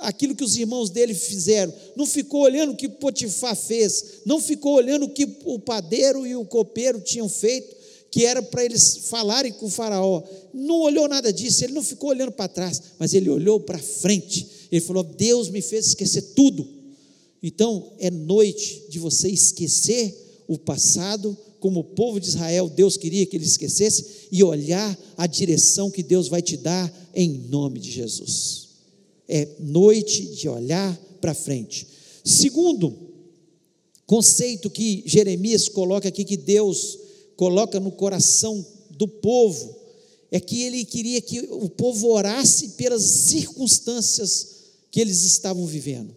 aquilo 0.00 0.34
que 0.34 0.44
os 0.44 0.56
irmãos 0.56 0.90
dele 0.90 1.14
fizeram, 1.14 1.72
não 1.96 2.06
ficou 2.06 2.42
olhando 2.42 2.72
o 2.72 2.76
que 2.76 2.88
Potifar 2.88 3.56
fez, 3.56 4.20
não 4.24 4.40
ficou 4.40 4.74
olhando 4.74 5.06
o 5.06 5.10
que 5.10 5.26
o 5.44 5.58
padeiro 5.58 6.26
e 6.26 6.36
o 6.36 6.44
copeiro 6.44 7.00
tinham 7.00 7.28
feito, 7.28 7.76
que 8.10 8.24
era 8.24 8.42
para 8.42 8.64
eles 8.64 9.08
falarem 9.08 9.52
com 9.52 9.66
o 9.66 9.70
Faraó. 9.70 10.22
Não 10.54 10.80
olhou 10.80 11.08
nada 11.08 11.32
disso, 11.32 11.64
ele 11.64 11.72
não 11.72 11.82
ficou 11.82 12.10
olhando 12.10 12.32
para 12.32 12.48
trás, 12.48 12.82
mas 12.98 13.14
ele 13.14 13.28
olhou 13.28 13.60
para 13.60 13.78
frente. 13.78 14.46
Ele 14.70 14.80
falou: 14.80 15.02
Deus 15.02 15.50
me 15.50 15.60
fez 15.60 15.88
esquecer 15.88 16.22
tudo. 16.34 16.66
Então 17.42 17.92
é 17.98 18.10
noite 18.10 18.84
de 18.88 18.98
você 18.98 19.28
esquecer 19.28 20.44
o 20.48 20.58
passado, 20.58 21.36
como 21.60 21.80
o 21.80 21.84
povo 21.84 22.18
de 22.18 22.28
Israel, 22.28 22.68
Deus 22.68 22.96
queria 22.96 23.26
que 23.26 23.36
ele 23.36 23.44
esquecesse, 23.44 24.28
e 24.32 24.42
olhar 24.42 24.98
a 25.16 25.26
direção 25.26 25.90
que 25.90 26.02
Deus 26.02 26.28
vai 26.28 26.40
te 26.40 26.56
dar 26.56 27.10
em 27.14 27.46
nome 27.48 27.78
de 27.78 27.90
Jesus. 27.90 28.68
É 29.28 29.46
noite 29.60 30.24
de 30.24 30.48
olhar 30.48 30.96
para 31.20 31.34
frente. 31.34 31.86
Segundo 32.24 32.96
conceito 34.06 34.70
que 34.70 35.02
Jeremias 35.04 35.68
coloca 35.68 36.08
aqui, 36.08 36.24
que 36.24 36.36
Deus 36.36 36.98
coloca 37.38 37.78
no 37.78 37.92
coração 37.92 38.66
do 38.90 39.06
povo, 39.06 39.78
é 40.28 40.40
que 40.40 40.64
ele 40.64 40.84
queria 40.84 41.20
que 41.22 41.38
o 41.38 41.68
povo 41.68 42.08
orasse 42.08 42.70
pelas 42.70 43.02
circunstâncias 43.02 44.48
que 44.90 45.00
eles 45.00 45.22
estavam 45.22 45.64
vivendo. 45.64 46.12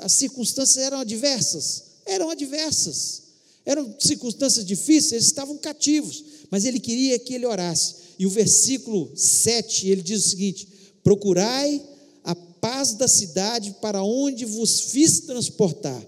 As 0.00 0.12
circunstâncias 0.12 0.84
eram 0.84 0.98
adversas, 0.98 1.84
eram 2.04 2.30
adversas, 2.30 3.22
eram 3.64 3.94
circunstâncias 3.96 4.66
difíceis, 4.66 5.12
eles 5.12 5.26
estavam 5.26 5.56
cativos, 5.56 6.24
mas 6.50 6.64
ele 6.64 6.80
queria 6.80 7.16
que 7.20 7.34
ele 7.34 7.46
orasse. 7.46 7.94
E 8.18 8.26
o 8.26 8.30
versículo 8.30 9.12
7, 9.14 9.88
ele 9.88 10.02
diz 10.02 10.26
o 10.26 10.28
seguinte: 10.30 10.68
Procurai 11.04 11.80
a 12.24 12.34
paz 12.34 12.92
da 12.94 13.06
cidade 13.06 13.76
para 13.80 14.02
onde 14.02 14.44
vos 14.44 14.80
fiz 14.80 15.20
transportar, 15.20 16.04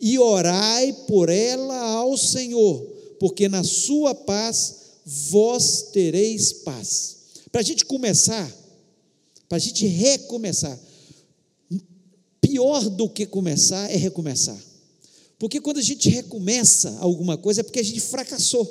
e 0.00 0.18
orai 0.18 0.94
por 1.06 1.28
ela 1.28 1.78
ao 1.78 2.16
Senhor 2.16 2.91
porque 3.22 3.48
na 3.48 3.62
sua 3.62 4.16
paz 4.16 4.78
vós 5.06 5.90
tereis 5.92 6.52
paz. 6.52 7.18
Para 7.52 7.60
a 7.60 7.64
gente 7.64 7.84
começar, 7.84 8.52
para 9.48 9.58
a 9.58 9.60
gente 9.60 9.86
recomeçar, 9.86 10.76
pior 12.40 12.90
do 12.90 13.08
que 13.08 13.24
começar 13.24 13.88
é 13.88 13.94
recomeçar. 13.94 14.60
Porque 15.38 15.60
quando 15.60 15.78
a 15.78 15.82
gente 15.82 16.08
recomeça 16.08 16.98
alguma 16.98 17.38
coisa 17.38 17.60
é 17.60 17.62
porque 17.62 17.78
a 17.78 17.84
gente 17.84 18.00
fracassou. 18.00 18.66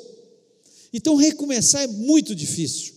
Então 0.91 1.15
recomeçar 1.15 1.83
é 1.83 1.87
muito 1.87 2.35
difícil. 2.35 2.95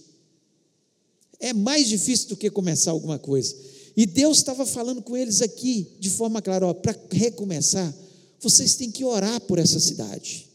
É 1.39 1.53
mais 1.53 1.89
difícil 1.89 2.31
do 2.31 2.37
que 2.37 2.51
começar 2.51 2.91
alguma 2.91 3.17
coisa. 3.17 3.55
E 3.97 4.07
Deus 4.07 4.39
estava 4.39 4.67
falando 4.67 5.01
com 5.01 5.17
eles 5.17 5.41
aqui 5.41 5.87
de 6.01 6.11
forma 6.11 6.43
clara: 6.43 6.75
para 6.75 6.99
recomeçar, 7.13 7.95
vocês 8.41 8.75
têm 8.75 8.91
que 8.91 9.05
orar 9.05 9.41
por 9.43 9.61
essa 9.61 9.79
cidade 9.79 10.53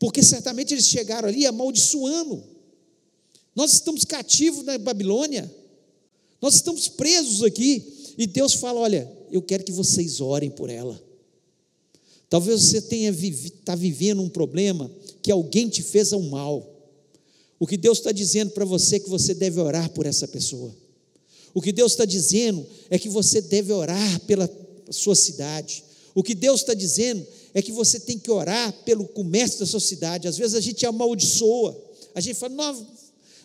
porque 0.00 0.22
certamente 0.22 0.72
eles 0.72 0.86
chegaram 0.86 1.28
ali 1.28 1.46
amaldiçoando. 1.46 2.42
Nós 3.54 3.74
estamos 3.74 4.04
cativos 4.04 4.64
na 4.64 4.78
Babilônia, 4.78 5.54
nós 6.40 6.54
estamos 6.54 6.88
presos 6.88 7.42
aqui, 7.42 8.14
e 8.16 8.26
Deus 8.26 8.54
fala: 8.54 8.80
Olha, 8.80 9.08
eu 9.30 9.42
quero 9.42 9.62
que 9.62 9.70
vocês 9.70 10.20
orem 10.20 10.50
por 10.50 10.70
ela. 10.70 11.00
Talvez 12.30 12.62
você 12.62 12.80
tenha 12.80 13.10
está 13.10 13.74
vivendo 13.74 14.22
um 14.22 14.28
problema 14.28 14.90
que 15.22 15.30
alguém 15.30 15.68
te 15.68 15.82
fez 15.82 16.12
um 16.12 16.30
mal. 16.30 16.66
O 17.58 17.66
que 17.66 17.76
Deus 17.76 17.98
está 17.98 18.10
dizendo 18.10 18.52
para 18.52 18.64
você 18.64 18.96
é 18.96 19.00
que 19.00 19.10
você 19.10 19.34
deve 19.34 19.60
orar 19.60 19.90
por 19.90 20.06
essa 20.06 20.26
pessoa. 20.26 20.74
O 21.52 21.60
que 21.60 21.72
Deus 21.72 21.92
está 21.92 22.06
dizendo 22.06 22.66
é 22.88 22.98
que 22.98 23.08
você 23.08 23.42
deve 23.42 23.72
orar 23.72 24.20
pela 24.20 24.48
sua 24.90 25.14
cidade. 25.14 25.84
O 26.14 26.22
que 26.22 26.34
Deus 26.34 26.60
está 26.60 26.72
dizendo 26.72 27.26
é 27.54 27.60
que 27.62 27.72
você 27.72 28.00
tem 28.00 28.18
que 28.18 28.30
orar 28.30 28.72
pelo 28.84 29.06
comércio 29.08 29.60
da 29.60 29.66
sua 29.66 29.80
cidade. 29.80 30.28
Às 30.28 30.36
vezes 30.36 30.54
a 30.54 30.60
gente 30.60 30.84
amaldiçoa, 30.86 31.76
a 32.14 32.20
gente 32.20 32.36
fala, 32.36 32.54
nossa, 32.54 32.86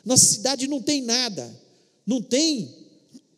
nossa 0.04 0.26
cidade 0.26 0.68
não 0.68 0.82
tem 0.82 1.02
nada, 1.02 1.52
não 2.06 2.22
tem, 2.22 2.74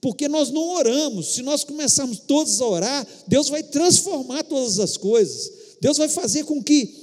porque 0.02 0.28
nós 0.28 0.50
não 0.50 0.76
oramos. 0.76 1.34
Se 1.34 1.42
nós 1.42 1.64
começarmos 1.64 2.20
todos 2.20 2.62
a 2.62 2.68
orar, 2.68 3.08
Deus 3.28 3.50
vai 3.50 3.64
transformar 3.64 4.44
todas 4.44 4.80
as 4.80 4.98
coisas. 4.98 5.52
Deus 5.80 5.98
vai 5.98 6.10
fazer 6.10 6.44
com 6.44 6.62
que, 6.62 6.94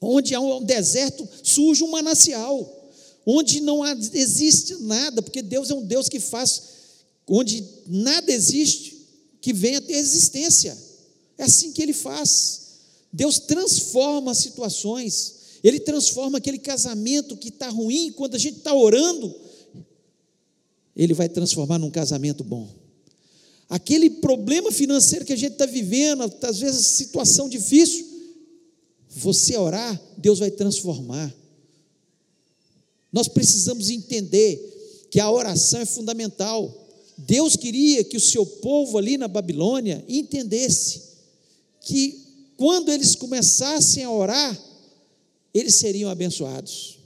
onde 0.00 0.34
há 0.34 0.40
um 0.40 0.62
deserto, 0.62 1.28
surja 1.42 1.84
um 1.84 1.90
manancial. 1.90 2.76
Onde 3.24 3.60
não 3.60 3.82
há, 3.82 3.92
existe 4.12 4.74
nada, 4.76 5.22
porque 5.22 5.42
Deus 5.42 5.70
é 5.70 5.74
um 5.74 5.84
Deus 5.84 6.08
que 6.08 6.18
faz, 6.18 6.62
onde 7.28 7.64
nada 7.86 8.32
existe, 8.32 9.06
que 9.40 9.52
venha 9.52 9.80
ter 9.80 9.94
existência. 9.94 10.76
É 11.38 11.44
assim 11.44 11.72
que 11.72 11.82
ele 11.82 11.92
faz. 11.92 12.59
Deus 13.12 13.38
transforma 13.38 14.34
situações, 14.34 15.34
Ele 15.62 15.80
transforma 15.80 16.38
aquele 16.38 16.58
casamento 16.58 17.36
que 17.36 17.48
está 17.48 17.68
ruim, 17.68 18.12
quando 18.12 18.34
a 18.34 18.38
gente 18.38 18.58
está 18.58 18.74
orando, 18.74 19.34
Ele 20.94 21.14
vai 21.14 21.28
transformar 21.28 21.78
num 21.78 21.90
casamento 21.90 22.44
bom. 22.44 22.68
Aquele 23.68 24.10
problema 24.10 24.72
financeiro 24.72 25.24
que 25.24 25.32
a 25.32 25.36
gente 25.36 25.52
está 25.52 25.66
vivendo, 25.66 26.22
às 26.42 26.58
vezes 26.58 26.86
situação 26.86 27.48
difícil, 27.48 28.06
você 29.08 29.56
orar, 29.56 30.00
Deus 30.16 30.38
vai 30.38 30.50
transformar. 30.50 31.34
Nós 33.12 33.26
precisamos 33.26 33.90
entender 33.90 35.08
que 35.10 35.18
a 35.18 35.30
oração 35.30 35.80
é 35.80 35.86
fundamental. 35.86 36.88
Deus 37.18 37.56
queria 37.56 38.04
que 38.04 38.16
o 38.16 38.20
seu 38.20 38.46
povo 38.46 38.96
ali 38.96 39.18
na 39.18 39.26
Babilônia 39.26 40.04
entendesse 40.08 41.02
que 41.80 42.29
quando 42.60 42.92
eles 42.92 43.14
começassem 43.14 44.04
a 44.04 44.10
orar, 44.10 44.62
eles 45.54 45.76
seriam 45.76 46.10
abençoados, 46.10 46.98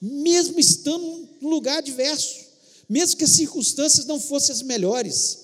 mesmo 0.00 0.60
estando 0.60 1.28
num 1.40 1.48
lugar 1.48 1.78
adverso, 1.78 2.36
mesmo 2.88 3.16
que 3.16 3.24
as 3.24 3.30
circunstâncias 3.30 4.06
não 4.06 4.20
fossem 4.20 4.54
as 4.54 4.62
melhores. 4.62 5.40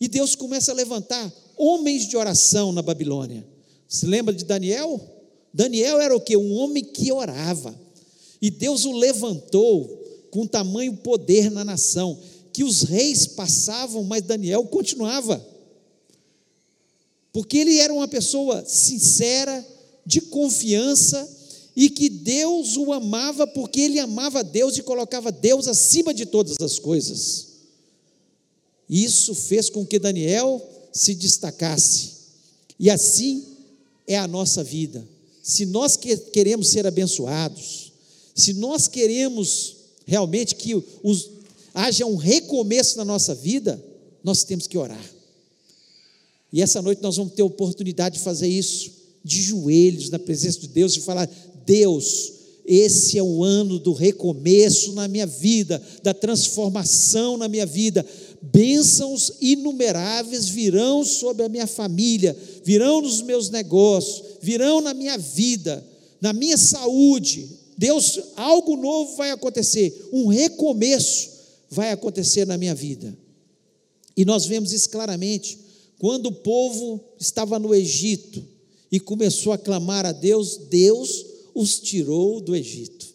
E 0.00 0.06
Deus 0.06 0.36
começa 0.36 0.70
a 0.70 0.76
levantar 0.76 1.32
homens 1.56 2.06
de 2.06 2.16
oração 2.16 2.70
na 2.70 2.82
Babilônia. 2.82 3.44
Se 3.88 4.06
lembra 4.06 4.32
de 4.32 4.44
Daniel? 4.44 5.00
Daniel 5.52 6.00
era 6.00 6.14
o 6.14 6.20
que? 6.20 6.36
Um 6.36 6.52
homem 6.52 6.84
que 6.84 7.10
orava. 7.10 7.74
E 8.40 8.48
Deus 8.48 8.84
o 8.84 8.92
levantou 8.92 10.28
com 10.30 10.46
tamanho 10.46 10.96
poder 10.98 11.50
na 11.50 11.64
nação, 11.64 12.16
que 12.52 12.62
os 12.62 12.82
reis 12.82 13.26
passavam, 13.26 14.04
mas 14.04 14.22
Daniel 14.22 14.64
continuava 14.66 15.44
porque 17.32 17.58
ele 17.58 17.78
era 17.78 17.92
uma 17.92 18.06
pessoa 18.06 18.64
sincera, 18.66 19.66
de 20.04 20.20
confiança, 20.20 21.28
e 21.74 21.88
que 21.88 22.08
Deus 22.08 22.76
o 22.76 22.92
amava 22.92 23.46
porque 23.46 23.80
ele 23.80 23.98
amava 23.98 24.44
Deus 24.44 24.76
e 24.76 24.82
colocava 24.82 25.32
Deus 25.32 25.66
acima 25.66 26.12
de 26.12 26.26
todas 26.26 26.56
as 26.60 26.78
coisas. 26.78 27.46
Isso 28.88 29.34
fez 29.34 29.70
com 29.70 29.86
que 29.86 29.98
Daniel 29.98 30.60
se 30.92 31.14
destacasse. 31.14 32.10
E 32.78 32.90
assim 32.90 33.44
é 34.06 34.18
a 34.18 34.28
nossa 34.28 34.62
vida. 34.62 35.06
Se 35.42 35.64
nós 35.64 35.96
queremos 35.96 36.68
ser 36.68 36.86
abençoados, 36.86 37.92
se 38.34 38.52
nós 38.52 38.88
queremos 38.88 39.76
realmente 40.04 40.54
que 40.54 40.74
os, 41.02 41.30
haja 41.72 42.04
um 42.04 42.16
recomeço 42.16 42.98
na 42.98 43.04
nossa 43.04 43.34
vida, 43.34 43.82
nós 44.22 44.44
temos 44.44 44.66
que 44.66 44.76
orar. 44.76 45.04
E 46.52 46.60
essa 46.60 46.82
noite 46.82 47.02
nós 47.02 47.16
vamos 47.16 47.32
ter 47.32 47.42
oportunidade 47.42 48.18
de 48.18 48.24
fazer 48.24 48.48
isso, 48.48 48.92
de 49.24 49.40
joelhos 49.40 50.10
na 50.10 50.18
presença 50.18 50.60
de 50.60 50.68
Deus 50.68 50.96
e 50.96 51.00
falar: 51.00 51.28
Deus, 51.64 52.32
esse 52.66 53.18
é 53.18 53.22
o 53.22 53.42
ano 53.42 53.78
do 53.78 53.92
recomeço 53.92 54.92
na 54.92 55.08
minha 55.08 55.26
vida, 55.26 55.82
da 56.02 56.12
transformação 56.12 57.36
na 57.36 57.48
minha 57.48 57.66
vida. 57.66 58.04
Bênçãos 58.42 59.32
inumeráveis 59.40 60.48
virão 60.48 61.04
sobre 61.04 61.44
a 61.44 61.48
minha 61.48 61.66
família, 61.66 62.36
virão 62.64 63.00
nos 63.00 63.22
meus 63.22 63.48
negócios, 63.48 64.22
virão 64.42 64.80
na 64.80 64.92
minha 64.92 65.16
vida, 65.16 65.84
na 66.20 66.32
minha 66.32 66.58
saúde, 66.58 67.48
Deus, 67.76 68.20
algo 68.36 68.76
novo 68.76 69.16
vai 69.16 69.30
acontecer, 69.30 70.08
um 70.12 70.26
recomeço 70.26 71.30
vai 71.70 71.90
acontecer 71.90 72.46
na 72.46 72.58
minha 72.58 72.74
vida. 72.74 73.16
E 74.16 74.24
nós 74.24 74.44
vemos 74.44 74.72
isso 74.72 74.90
claramente 74.90 75.58
quando 76.02 76.26
o 76.26 76.32
povo 76.32 77.00
estava 77.16 77.60
no 77.60 77.72
Egito 77.72 78.44
e 78.90 78.98
começou 78.98 79.52
a 79.52 79.56
clamar 79.56 80.04
a 80.04 80.10
Deus, 80.10 80.56
Deus 80.68 81.24
os 81.54 81.78
tirou 81.78 82.40
do 82.40 82.56
Egito. 82.56 83.06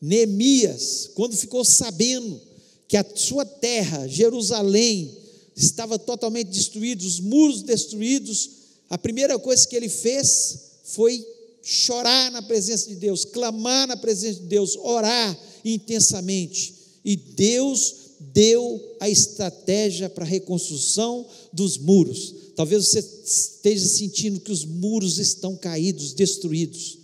Neemias, 0.00 1.08
quando 1.14 1.36
ficou 1.36 1.64
sabendo 1.64 2.40
que 2.88 2.96
a 2.96 3.06
sua 3.14 3.44
terra, 3.44 4.08
Jerusalém, 4.08 5.16
estava 5.54 6.00
totalmente 6.00 6.48
destruída, 6.48 7.06
os 7.06 7.20
muros 7.20 7.62
destruídos, 7.62 8.50
a 8.90 8.98
primeira 8.98 9.38
coisa 9.38 9.64
que 9.64 9.76
ele 9.76 9.88
fez 9.88 10.58
foi 10.82 11.24
chorar 11.62 12.32
na 12.32 12.42
presença 12.42 12.88
de 12.88 12.96
Deus, 12.96 13.24
clamar 13.24 13.86
na 13.86 13.96
presença 13.96 14.40
de 14.40 14.46
Deus, 14.46 14.74
orar 14.74 15.38
intensamente. 15.64 16.74
E 17.04 17.14
Deus 17.14 18.01
deu 18.32 18.96
a 19.00 19.08
estratégia 19.08 20.08
para 20.08 20.24
a 20.24 20.28
reconstrução 20.28 21.26
dos 21.52 21.78
muros. 21.78 22.34
Talvez 22.54 22.86
você 22.86 23.00
esteja 23.00 23.86
sentindo 23.86 24.40
que 24.40 24.52
os 24.52 24.64
muros 24.64 25.18
estão 25.18 25.56
caídos, 25.56 26.12
destruídos, 26.12 26.98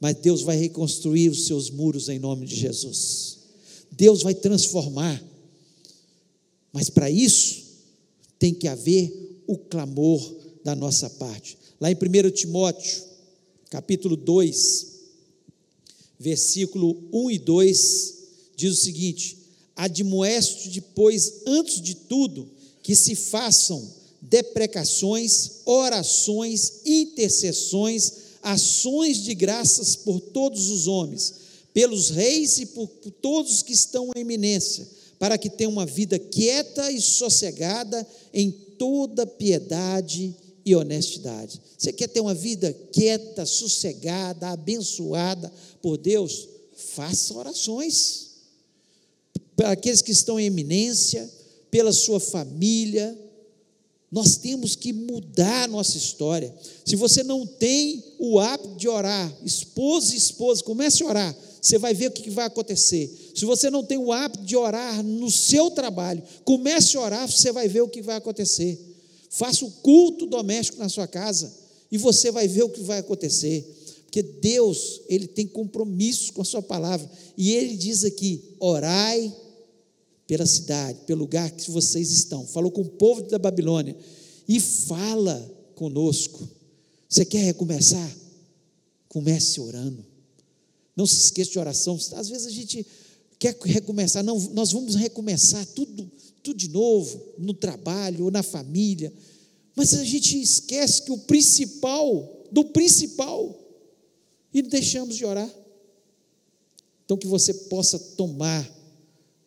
mas 0.00 0.16
Deus 0.16 0.42
vai 0.42 0.56
reconstruir 0.56 1.28
os 1.28 1.46
seus 1.46 1.70
muros 1.70 2.08
em 2.08 2.18
nome 2.18 2.46
de 2.46 2.56
Jesus. 2.56 3.38
Deus 3.92 4.22
vai 4.22 4.34
transformar. 4.34 5.22
Mas 6.72 6.90
para 6.90 7.10
isso 7.10 7.62
tem 8.38 8.52
que 8.52 8.66
haver 8.66 9.42
o 9.46 9.56
clamor 9.56 10.20
da 10.64 10.74
nossa 10.74 11.08
parte. 11.08 11.56
Lá 11.80 11.90
em 11.90 11.94
1 11.94 12.30
Timóteo, 12.30 13.02
capítulo 13.70 14.16
2, 14.16 14.86
versículo 16.18 17.02
1 17.12 17.30
e 17.30 17.38
2, 17.38 18.14
diz 18.56 18.72
o 18.72 18.82
seguinte: 18.82 19.43
Admoesto 19.76 20.68
depois, 20.68 21.42
antes 21.46 21.80
de 21.80 21.94
tudo, 21.94 22.48
que 22.82 22.94
se 22.94 23.14
façam 23.14 23.82
deprecações, 24.20 25.62
orações, 25.64 26.80
intercessões, 26.84 28.12
ações 28.42 29.22
de 29.22 29.34
graças 29.34 29.96
por 29.96 30.20
todos 30.20 30.70
os 30.70 30.86
homens, 30.86 31.34
pelos 31.72 32.10
reis 32.10 32.58
e 32.58 32.66
por, 32.66 32.88
todos 33.20 33.62
que 33.62 33.72
estão 33.72 34.10
em 34.14 34.20
eminência, 34.20 34.86
para 35.18 35.38
que 35.38 35.50
tenham 35.50 35.72
uma 35.72 35.86
vida 35.86 36.18
quieta 36.18 36.90
e 36.90 37.00
sossegada 37.00 38.06
em 38.32 38.50
toda 38.50 39.26
piedade 39.26 40.34
e 40.64 40.74
honestidade. 40.74 41.60
Você 41.76 41.92
quer 41.92 42.08
ter 42.08 42.20
uma 42.20 42.34
vida 42.34 42.72
quieta, 42.92 43.44
sossegada, 43.44 44.48
abençoada 44.48 45.52
por 45.82 45.96
Deus? 45.96 46.48
Faça 46.76 47.34
orações. 47.34 48.23
Para 49.56 49.70
aqueles 49.70 50.02
que 50.02 50.12
estão 50.12 50.38
em 50.38 50.46
eminência, 50.46 51.30
pela 51.70 51.92
sua 51.92 52.20
família, 52.20 53.18
nós 54.10 54.36
temos 54.36 54.76
que 54.76 54.92
mudar 54.92 55.64
a 55.64 55.66
nossa 55.68 55.98
história. 55.98 56.54
Se 56.84 56.94
você 56.94 57.24
não 57.24 57.44
tem 57.44 58.02
o 58.18 58.38
hábito 58.38 58.76
de 58.76 58.88
orar, 58.88 59.36
esposa 59.44 60.14
e 60.14 60.16
esposa, 60.16 60.62
comece 60.62 61.02
a 61.02 61.06
orar, 61.06 61.36
você 61.60 61.78
vai 61.78 61.94
ver 61.94 62.08
o 62.08 62.12
que 62.12 62.30
vai 62.30 62.46
acontecer. 62.46 63.32
Se 63.34 63.44
você 63.44 63.70
não 63.70 63.82
tem 63.82 63.98
o 63.98 64.12
hábito 64.12 64.44
de 64.44 64.56
orar 64.56 65.02
no 65.02 65.30
seu 65.30 65.70
trabalho, 65.70 66.22
comece 66.44 66.96
a 66.96 67.00
orar, 67.00 67.28
você 67.28 67.50
vai 67.50 67.66
ver 67.66 67.80
o 67.80 67.88
que 67.88 68.02
vai 68.02 68.16
acontecer. 68.16 68.78
Faça 69.28 69.64
o 69.64 69.70
culto 69.70 70.26
doméstico 70.26 70.78
na 70.78 70.88
sua 70.88 71.08
casa 71.08 71.52
e 71.90 71.98
você 71.98 72.30
vai 72.30 72.46
ver 72.46 72.62
o 72.62 72.68
que 72.68 72.82
vai 72.82 73.00
acontecer. 73.00 73.64
Porque 74.04 74.22
Deus, 74.22 75.00
ele 75.08 75.26
tem 75.26 75.44
compromisso 75.44 76.32
com 76.34 76.42
a 76.42 76.44
sua 76.44 76.62
palavra. 76.62 77.10
E 77.36 77.50
ele 77.50 77.76
diz 77.76 78.04
aqui: 78.04 78.54
orai 78.60 79.34
pela 80.34 80.46
cidade, 80.46 80.98
pelo 81.06 81.20
lugar 81.20 81.48
que 81.52 81.70
vocês 81.70 82.10
estão. 82.10 82.44
Falou 82.44 82.68
com 82.68 82.80
o 82.80 82.88
povo 82.88 83.22
da 83.22 83.38
Babilônia 83.38 83.96
e 84.48 84.58
fala 84.58 85.38
conosco. 85.76 86.48
Você 87.08 87.24
quer 87.24 87.44
recomeçar? 87.44 88.16
Comece 89.08 89.60
orando. 89.60 90.04
Não 90.96 91.06
se 91.06 91.14
esqueça 91.26 91.52
de 91.52 91.58
oração. 91.60 91.96
Às 92.16 92.28
vezes 92.28 92.48
a 92.48 92.50
gente 92.50 92.84
quer 93.38 93.56
recomeçar, 93.62 94.24
não, 94.24 94.36
nós 94.50 94.72
vamos 94.72 94.96
recomeçar 94.96 95.64
tudo, 95.66 96.10
tudo 96.42 96.58
de 96.58 96.68
novo, 96.68 97.22
no 97.38 97.54
trabalho 97.54 98.24
ou 98.24 98.30
na 98.32 98.42
família. 98.42 99.12
Mas 99.76 99.94
a 99.94 100.02
gente 100.02 100.42
esquece 100.42 101.02
que 101.02 101.12
o 101.12 101.18
principal, 101.18 102.44
do 102.50 102.64
principal, 102.64 103.56
e 104.52 104.62
deixamos 104.62 105.14
de 105.14 105.24
orar. 105.24 105.48
Então 107.04 107.16
que 107.16 107.28
você 107.28 107.54
possa 107.54 108.00
tomar 108.00 108.83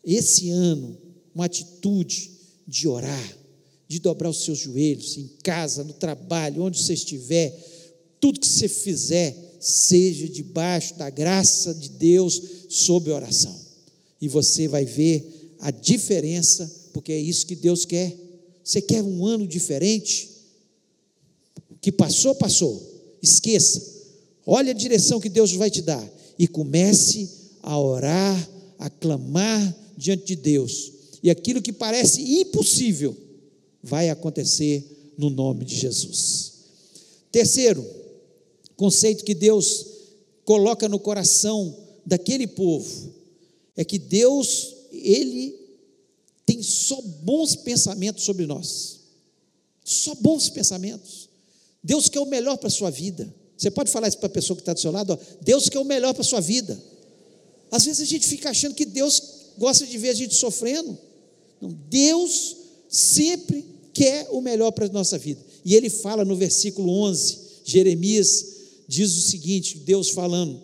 esse 0.07 0.49
ano 0.49 0.97
uma 1.35 1.45
atitude 1.45 2.31
de 2.65 2.87
orar, 2.87 3.37
de 3.87 3.99
dobrar 3.99 4.29
os 4.29 4.43
seus 4.43 4.57
joelhos 4.57 5.17
em 5.17 5.27
casa, 5.43 5.83
no 5.83 5.93
trabalho, 5.93 6.63
onde 6.63 6.81
você 6.81 6.93
estiver, 6.93 7.55
tudo 8.19 8.39
que 8.39 8.47
você 8.47 8.67
fizer, 8.67 9.35
seja 9.59 10.27
debaixo 10.27 10.95
da 10.95 11.09
graça 11.09 11.73
de 11.73 11.89
Deus 11.89 12.41
sob 12.69 13.11
oração. 13.11 13.55
E 14.19 14.27
você 14.27 14.67
vai 14.67 14.85
ver 14.85 15.55
a 15.59 15.71
diferença, 15.71 16.89
porque 16.93 17.11
é 17.11 17.19
isso 17.19 17.45
que 17.45 17.55
Deus 17.55 17.85
quer. 17.85 18.15
Você 18.63 18.81
quer 18.81 19.03
um 19.03 19.25
ano 19.25 19.45
diferente? 19.45 20.29
O 21.69 21.75
que 21.79 21.91
passou, 21.91 22.33
passou. 22.33 22.81
Esqueça. 23.21 23.95
Olha 24.45 24.71
a 24.71 24.75
direção 24.75 25.19
que 25.19 25.29
Deus 25.29 25.51
vai 25.51 25.69
te 25.69 25.81
dar 25.81 26.03
e 26.39 26.47
comece 26.47 27.29
a 27.61 27.77
orar, 27.77 28.49
a 28.79 28.89
clamar 28.89 29.86
diante 29.97 30.25
de 30.25 30.35
Deus. 30.35 30.91
E 31.23 31.29
aquilo 31.29 31.61
que 31.61 31.73
parece 31.73 32.21
impossível 32.21 33.17
vai 33.81 34.09
acontecer 34.09 35.13
no 35.17 35.29
nome 35.29 35.65
de 35.65 35.75
Jesus. 35.75 36.53
Terceiro, 37.31 37.85
conceito 38.75 39.25
que 39.25 39.33
Deus 39.33 39.85
coloca 40.45 40.87
no 40.87 40.99
coração 40.99 41.75
daquele 42.05 42.47
povo 42.47 43.13
é 43.75 43.83
que 43.83 43.99
Deus, 43.99 44.75
ele 44.91 45.55
tem 46.45 46.63
só 46.63 47.01
bons 47.01 47.55
pensamentos 47.55 48.23
sobre 48.23 48.45
nós. 48.45 49.01
Só 49.83 50.15
bons 50.15 50.49
pensamentos. 50.49 51.29
Deus 51.83 52.09
quer 52.09 52.19
o 52.19 52.25
melhor 52.25 52.57
para 52.57 52.67
a 52.67 52.71
sua 52.71 52.89
vida. 52.89 53.33
Você 53.57 53.71
pode 53.71 53.91
falar 53.91 54.07
isso 54.07 54.17
para 54.17 54.27
a 54.27 54.31
pessoa 54.31 54.55
que 54.55 54.61
está 54.61 54.73
do 54.73 54.79
seu 54.79 54.91
lado? 54.91 55.13
Ó, 55.13 55.17
Deus 55.41 55.69
quer 55.69 55.79
o 55.79 55.85
melhor 55.85 56.13
para 56.13 56.21
a 56.21 56.25
sua 56.25 56.39
vida. 56.39 56.81
Às 57.71 57.85
vezes 57.85 58.01
a 58.01 58.05
gente 58.05 58.27
fica 58.27 58.49
achando 58.49 58.75
que 58.75 58.85
Deus 58.85 59.19
gosta 59.57 59.85
de 59.85 59.97
ver 59.97 60.09
a 60.09 60.13
gente 60.13 60.35
sofrendo. 60.35 60.97
Não, 61.61 61.69
Deus 61.89 62.55
sempre 62.89 63.65
quer 63.93 64.27
o 64.31 64.41
melhor 64.41 64.71
para 64.71 64.85
a 64.85 64.89
nossa 64.89 65.17
vida. 65.17 65.43
E 65.65 65.75
ele 65.75 65.89
fala 65.89 66.23
no 66.23 66.35
versículo 66.35 66.91
11, 66.91 67.37
Jeremias 67.65 68.45
diz 68.87 69.15
o 69.15 69.21
seguinte: 69.21 69.79
Deus 69.79 70.09
falando, 70.09 70.61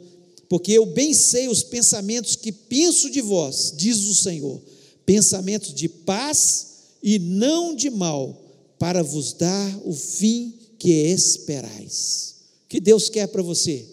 porque 0.48 0.72
eu 0.72 0.86
bem 0.86 1.14
sei 1.14 1.48
os 1.48 1.64
pensamentos 1.64 2.36
que 2.36 2.52
penso 2.52 3.10
de 3.10 3.22
vós, 3.22 3.74
diz 3.76 3.98
o 4.06 4.16
Senhor, 4.16 4.62
pensamentos 5.06 5.74
de 5.74 5.90
paz 5.90 6.68
e 7.02 7.20
não 7.20 7.76
de 7.76 7.90
mal, 7.90 8.40
para 8.80 9.04
vos 9.04 9.34
dar 9.34 9.82
o 9.86 9.94
fim 9.94 10.54
que 10.78 10.92
esperais. 10.92 12.36
O 12.66 12.70
que 12.70 12.80
Deus 12.80 13.10
quer 13.10 13.28
para 13.28 13.42
você? 13.42 13.86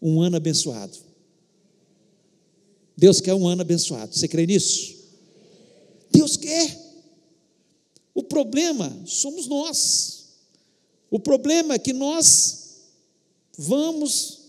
Um 0.00 0.20
ano 0.20 0.36
abençoado. 0.36 0.96
Deus 2.96 3.20
quer 3.20 3.34
um 3.34 3.46
ano 3.46 3.62
abençoado. 3.62 4.14
Você 4.14 4.28
crê 4.28 4.46
nisso? 4.46 4.94
Deus 6.10 6.36
quer. 6.36 6.78
O 8.14 8.22
problema 8.22 8.94
somos 9.06 9.46
nós. 9.46 10.24
O 11.10 11.18
problema 11.18 11.74
é 11.74 11.78
que 11.78 11.92
nós 11.92 12.62
vamos 13.56 14.40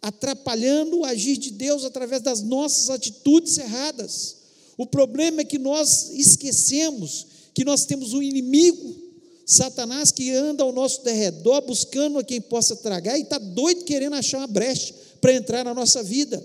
atrapalhando 0.00 0.98
o 0.98 1.04
agir 1.04 1.36
de 1.36 1.50
Deus 1.50 1.84
através 1.84 2.20
das 2.22 2.42
nossas 2.42 2.90
atitudes 2.90 3.56
erradas. 3.58 4.36
O 4.76 4.86
problema 4.86 5.42
é 5.42 5.44
que 5.44 5.58
nós 5.58 6.10
esquecemos 6.10 7.26
que 7.54 7.64
nós 7.64 7.84
temos 7.84 8.14
um 8.14 8.22
inimigo, 8.22 8.96
Satanás, 9.44 10.10
que 10.10 10.30
anda 10.30 10.64
ao 10.64 10.72
nosso 10.72 11.02
derredor 11.04 11.60
buscando 11.62 12.18
a 12.18 12.24
quem 12.24 12.40
possa 12.40 12.74
tragar 12.74 13.18
e 13.18 13.22
está 13.22 13.38
doido 13.38 13.84
querendo 13.84 14.14
achar 14.14 14.38
uma 14.38 14.46
brecha 14.46 14.94
para 15.20 15.34
entrar 15.34 15.64
na 15.64 15.74
nossa 15.74 16.02
vida. 16.02 16.44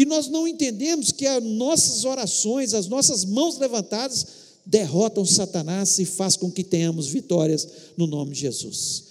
E 0.00 0.06
nós 0.06 0.28
não 0.28 0.48
entendemos 0.48 1.12
que 1.12 1.26
as 1.26 1.44
nossas 1.44 2.06
orações, 2.06 2.72
as 2.72 2.88
nossas 2.88 3.22
mãos 3.22 3.58
levantadas, 3.58 4.26
derrotam 4.64 5.26
Satanás 5.26 5.98
e 5.98 6.06
faz 6.06 6.38
com 6.38 6.50
que 6.50 6.64
tenhamos 6.64 7.08
vitórias 7.08 7.68
no 7.98 8.06
nome 8.06 8.32
de 8.32 8.40
Jesus. 8.40 9.04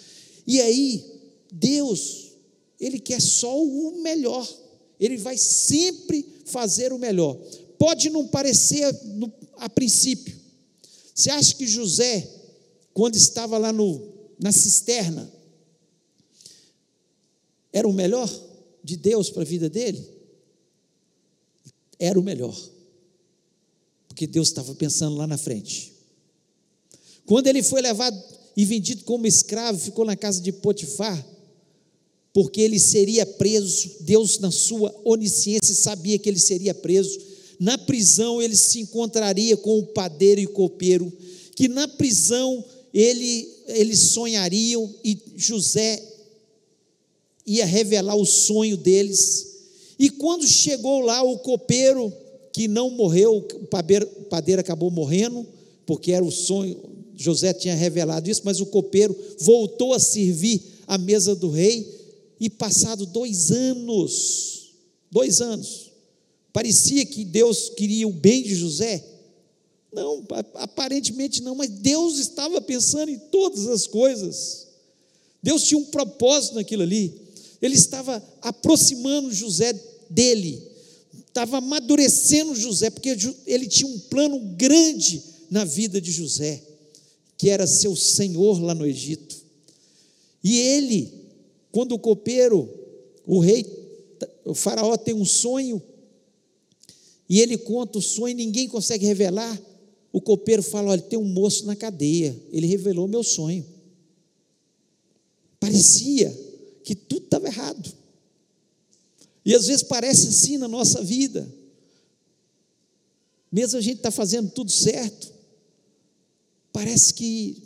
E 0.47 0.59
aí, 0.59 1.05
Deus, 1.51 2.31
Ele 2.79 2.99
quer 2.99 3.21
só 3.21 3.55
o 3.63 4.01
melhor, 4.01 4.47
Ele 4.99 5.15
vai 5.17 5.37
sempre 5.37 6.25
fazer 6.45 6.91
o 6.91 6.97
melhor. 6.97 7.37
Pode 7.77 8.09
não 8.09 8.27
parecer 8.27 8.91
no, 9.03 9.31
a 9.57 9.69
princípio. 9.69 10.35
Você 11.13 11.29
acha 11.29 11.53
que 11.53 11.67
José, 11.67 12.27
quando 12.95 13.15
estava 13.15 13.59
lá 13.59 13.71
no, 13.71 14.07
na 14.39 14.51
cisterna, 14.51 15.31
era 17.71 17.87
o 17.87 17.93
melhor? 17.93 18.27
de 18.83 18.97
Deus 18.97 19.29
para 19.29 19.43
a 19.43 19.45
vida 19.45 19.69
dele? 19.69 20.18
Era 21.99 22.17
o 22.17 22.23
melhor, 22.23 22.57
porque 24.07 24.25
Deus 24.25 24.47
estava 24.47 24.73
pensando 24.73 25.17
lá 25.17 25.27
na 25.27 25.37
frente. 25.37 25.93
Quando 27.25 27.47
ele 27.47 27.61
foi 27.61 27.81
levado 27.81 28.17
e 28.55 28.65
vendido 28.65 29.03
como 29.03 29.27
escravo, 29.27 29.77
ficou 29.77 30.05
na 30.05 30.15
casa 30.15 30.41
de 30.41 30.51
Potifar, 30.51 31.23
porque 32.33 32.61
ele 32.61 32.79
seria 32.79 33.25
preso, 33.25 33.97
Deus, 33.99 34.39
na 34.39 34.49
sua 34.49 34.95
onisciência, 35.03 35.75
sabia 35.75 36.17
que 36.17 36.29
ele 36.29 36.39
seria 36.39 36.73
preso. 36.73 37.19
Na 37.59 37.77
prisão, 37.77 38.41
ele 38.41 38.55
se 38.55 38.79
encontraria 38.79 39.57
com 39.57 39.77
o 39.77 39.87
padeiro 39.87 40.39
e 40.39 40.47
copeiro, 40.47 41.11
que 41.55 41.67
na 41.67 41.87
prisão 41.87 42.63
ele, 42.93 43.47
eles 43.67 43.99
sonhariam 43.99 44.93
e 45.03 45.17
José 45.35 46.01
ia 47.45 47.65
revelar 47.65 48.15
o 48.15 48.25
sonho 48.25 48.77
deles. 48.77 49.48
E 49.99 50.09
quando 50.09 50.47
chegou 50.47 51.01
lá, 51.01 51.21
o 51.21 51.39
copeiro, 51.39 52.11
que 52.53 52.69
não 52.69 52.89
morreu, 52.89 53.37
o 53.37 53.67
padeiro, 53.67 54.61
acabou 54.61 54.89
morrendo, 54.89 55.45
porque 55.85 56.13
era 56.13 56.23
o 56.23 56.31
sonho, 56.31 56.79
José 57.17 57.53
tinha 57.53 57.75
revelado 57.75 58.29
isso, 58.29 58.43
mas 58.45 58.61
o 58.61 58.67
copeiro 58.67 59.13
voltou 59.39 59.93
a 59.93 59.99
servir 59.99 60.61
à 60.87 60.97
mesa 60.97 61.35
do 61.35 61.49
rei, 61.49 61.99
e 62.39 62.49
passado 62.49 63.05
dois 63.05 63.51
anos, 63.51 64.71
dois 65.11 65.41
anos, 65.41 65.91
parecia 66.53 67.05
que 67.05 67.25
Deus 67.25 67.69
queria 67.69 68.07
o 68.07 68.13
bem 68.13 68.41
de 68.41 68.55
José. 68.55 69.05
Não, 69.91 70.23
aparentemente 70.53 71.41
não, 71.41 71.55
mas 71.55 71.69
Deus 71.69 72.17
estava 72.19 72.61
pensando 72.61 73.09
em 73.09 73.17
todas 73.17 73.67
as 73.67 73.85
coisas. 73.85 74.67
Deus 75.43 75.63
tinha 75.63 75.79
um 75.79 75.85
propósito 75.85 76.55
naquilo 76.55 76.83
ali. 76.83 77.28
Ele 77.61 77.75
estava 77.75 78.23
aproximando 78.41 79.31
José 79.31 79.73
dele, 80.09 80.61
estava 81.27 81.57
amadurecendo 81.57 82.55
José, 82.55 82.89
porque 82.89 83.15
ele 83.45 83.67
tinha 83.67 83.89
um 83.89 83.99
plano 83.99 84.39
grande 84.55 85.21
na 85.49 85.65
vida 85.65 85.99
de 85.99 86.11
José 86.11 86.63
que 87.39 87.49
era 87.49 87.65
seu 87.65 87.95
senhor 87.95 88.61
lá 88.61 88.75
no 88.75 88.85
Egito. 88.85 89.33
E 90.43 90.59
ele, 90.59 91.09
quando 91.71 91.93
o 91.93 91.99
copeiro, 91.99 92.69
o 93.25 93.39
rei, 93.39 93.65
o 94.43 94.53
faraó 94.53 94.97
tem 94.97 95.13
um 95.13 95.23
sonho, 95.23 95.81
e 97.29 97.39
ele 97.39 97.57
conta 97.57 97.97
o 97.97 98.01
sonho, 98.01 98.35
ninguém 98.35 98.67
consegue 98.67 99.05
revelar. 99.05 99.57
O 100.11 100.19
copeiro 100.19 100.61
fala: 100.61 100.91
Olha, 100.91 101.01
tem 101.01 101.17
um 101.17 101.23
moço 101.23 101.65
na 101.65 101.77
cadeia, 101.77 102.37
ele 102.51 102.67
revelou 102.67 103.07
meu 103.07 103.23
sonho. 103.23 103.65
Parecia 105.61 106.37
que 106.83 106.93
tudo 106.93 107.18
errado. 107.49 107.93
E 109.45 109.53
às 109.53 109.67
vezes 109.67 109.83
parece 109.83 110.27
assim 110.27 110.57
na 110.57 110.67
nossa 110.67 111.03
vida. 111.03 111.51
Mesmo 113.51 113.77
a 113.77 113.81
gente 113.81 113.97
está 113.97 114.11
fazendo 114.11 114.49
tudo 114.51 114.71
certo, 114.71 115.39
Parece 116.71 117.13
que, 117.13 117.63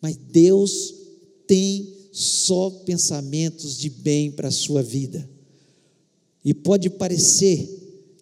mas 0.00 0.16
Deus 0.16 0.94
tem 1.46 1.94
só 2.12 2.70
pensamentos 2.70 3.76
de 3.76 3.90
bem 3.90 4.30
para 4.30 4.48
a 4.48 4.52
sua 4.52 4.82
vida. 4.82 5.28
E 6.44 6.54
pode 6.54 6.88
parecer 6.88 7.68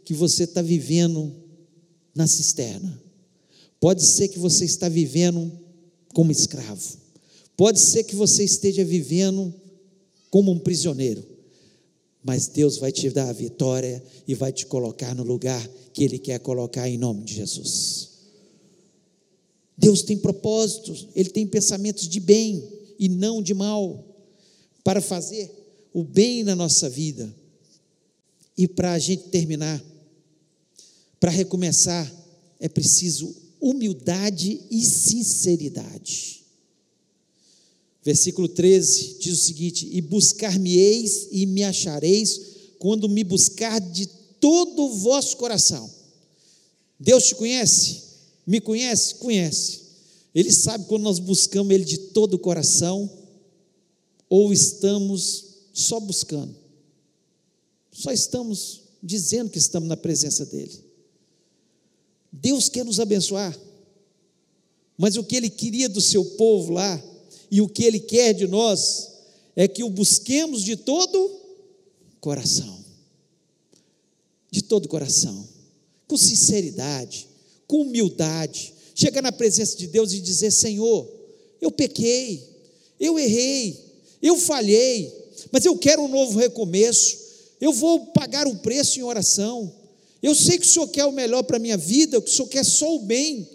que 0.04 0.14
você 0.14 0.44
está 0.44 0.62
vivendo 0.62 1.32
na 2.14 2.26
cisterna. 2.26 3.00
Pode 3.78 4.02
ser 4.02 4.28
que 4.28 4.38
você 4.38 4.64
está 4.64 4.88
vivendo 4.88 5.52
como 6.12 6.32
escravo. 6.32 6.98
Pode 7.56 7.80
ser 7.80 8.04
que 8.04 8.16
você 8.16 8.42
esteja 8.42 8.84
vivendo 8.84 9.54
como 10.34 10.50
um 10.50 10.58
prisioneiro. 10.58 11.24
Mas 12.20 12.48
Deus 12.48 12.76
vai 12.78 12.90
te 12.90 13.08
dar 13.08 13.28
a 13.28 13.32
vitória 13.32 14.02
e 14.26 14.34
vai 14.34 14.50
te 14.50 14.66
colocar 14.66 15.14
no 15.14 15.22
lugar 15.22 15.64
que 15.92 16.02
Ele 16.02 16.18
quer 16.18 16.40
colocar 16.40 16.88
em 16.88 16.98
nome 16.98 17.22
de 17.22 17.34
Jesus. 17.34 18.10
Deus 19.78 20.02
tem 20.02 20.18
propósitos, 20.18 21.06
Ele 21.14 21.30
tem 21.30 21.46
pensamentos 21.46 22.08
de 22.08 22.18
bem 22.18 22.68
e 22.98 23.08
não 23.08 23.40
de 23.40 23.54
mal, 23.54 24.04
para 24.82 25.00
fazer 25.00 25.52
o 25.92 26.02
bem 26.02 26.42
na 26.42 26.56
nossa 26.56 26.90
vida. 26.90 27.32
E 28.58 28.66
para 28.66 28.92
a 28.94 28.98
gente 28.98 29.28
terminar, 29.28 29.80
para 31.20 31.30
recomeçar, 31.30 32.12
é 32.58 32.68
preciso 32.68 33.32
humildade 33.60 34.62
e 34.68 34.84
sinceridade. 34.84 36.43
Versículo 38.04 38.46
13 38.46 39.16
diz 39.18 39.40
o 39.40 39.44
seguinte: 39.44 39.88
E 39.90 40.02
buscar-me-eis 40.02 41.28
e 41.32 41.46
me 41.46 41.64
achareis, 41.64 42.40
quando 42.78 43.08
me 43.08 43.24
buscar 43.24 43.80
de 43.80 44.06
todo 44.38 44.84
o 44.84 44.94
vosso 44.98 45.38
coração. 45.38 45.90
Deus 47.00 47.24
te 47.28 47.34
conhece? 47.34 48.02
Me 48.46 48.60
conhece? 48.60 49.14
Conhece. 49.14 49.80
Ele 50.34 50.52
sabe 50.52 50.84
quando 50.84 51.04
nós 51.04 51.18
buscamos 51.18 51.72
Ele 51.72 51.84
de 51.84 51.96
todo 51.96 52.34
o 52.34 52.38
coração 52.38 53.10
ou 54.28 54.52
estamos 54.52 55.44
só 55.72 55.98
buscando. 55.98 56.54
Só 57.90 58.12
estamos 58.12 58.82
dizendo 59.02 59.48
que 59.48 59.58
estamos 59.58 59.88
na 59.88 59.96
presença 59.96 60.44
dEle. 60.44 60.84
Deus 62.30 62.68
quer 62.68 62.84
nos 62.84 63.00
abençoar, 63.00 63.58
mas 64.98 65.16
o 65.16 65.24
que 65.24 65.36
Ele 65.36 65.48
queria 65.48 65.88
do 65.88 66.00
seu 66.00 66.22
povo 66.22 66.72
lá 66.72 67.02
e 67.54 67.60
o 67.60 67.68
que 67.68 67.84
Ele 67.84 68.00
quer 68.00 68.32
de 68.32 68.46
nós 68.46 69.10
é 69.54 69.68
que 69.68 69.84
o 69.84 69.90
busquemos 69.90 70.62
de 70.62 70.76
todo 70.76 71.40
coração. 72.20 72.84
De 74.50 74.62
todo 74.62 74.88
coração, 74.88 75.48
com 76.06 76.16
sinceridade 76.16 77.28
com 77.66 77.82
humildade, 77.82 78.72
chegar 78.94 79.22
na 79.22 79.32
presença 79.32 79.76
de 79.76 79.86
Deus 79.86 80.12
e 80.12 80.20
dizer: 80.20 80.50
Senhor, 80.50 81.10
eu 81.60 81.70
pequei, 81.70 82.42
eu 83.00 83.18
errei, 83.18 83.76
eu 84.22 84.38
falhei, 84.38 85.12
mas 85.50 85.64
eu 85.64 85.76
quero 85.76 86.02
um 86.02 86.08
novo 86.08 86.38
recomeço, 86.38 87.18
eu 87.60 87.72
vou 87.72 88.06
pagar 88.06 88.46
o 88.46 88.56
preço 88.56 88.98
em 88.98 89.02
oração. 89.02 89.72
Eu 90.22 90.34
sei 90.34 90.58
que 90.58 90.66
o 90.66 90.68
Senhor 90.68 90.88
quer 90.88 91.04
o 91.04 91.12
melhor 91.12 91.42
para 91.42 91.58
a 91.58 91.60
minha 91.60 91.76
vida, 91.76 92.20
que 92.20 92.30
o 92.30 92.32
Senhor 92.32 92.48
quer 92.48 92.64
só 92.64 92.94
o 92.96 93.00
bem, 93.00 93.46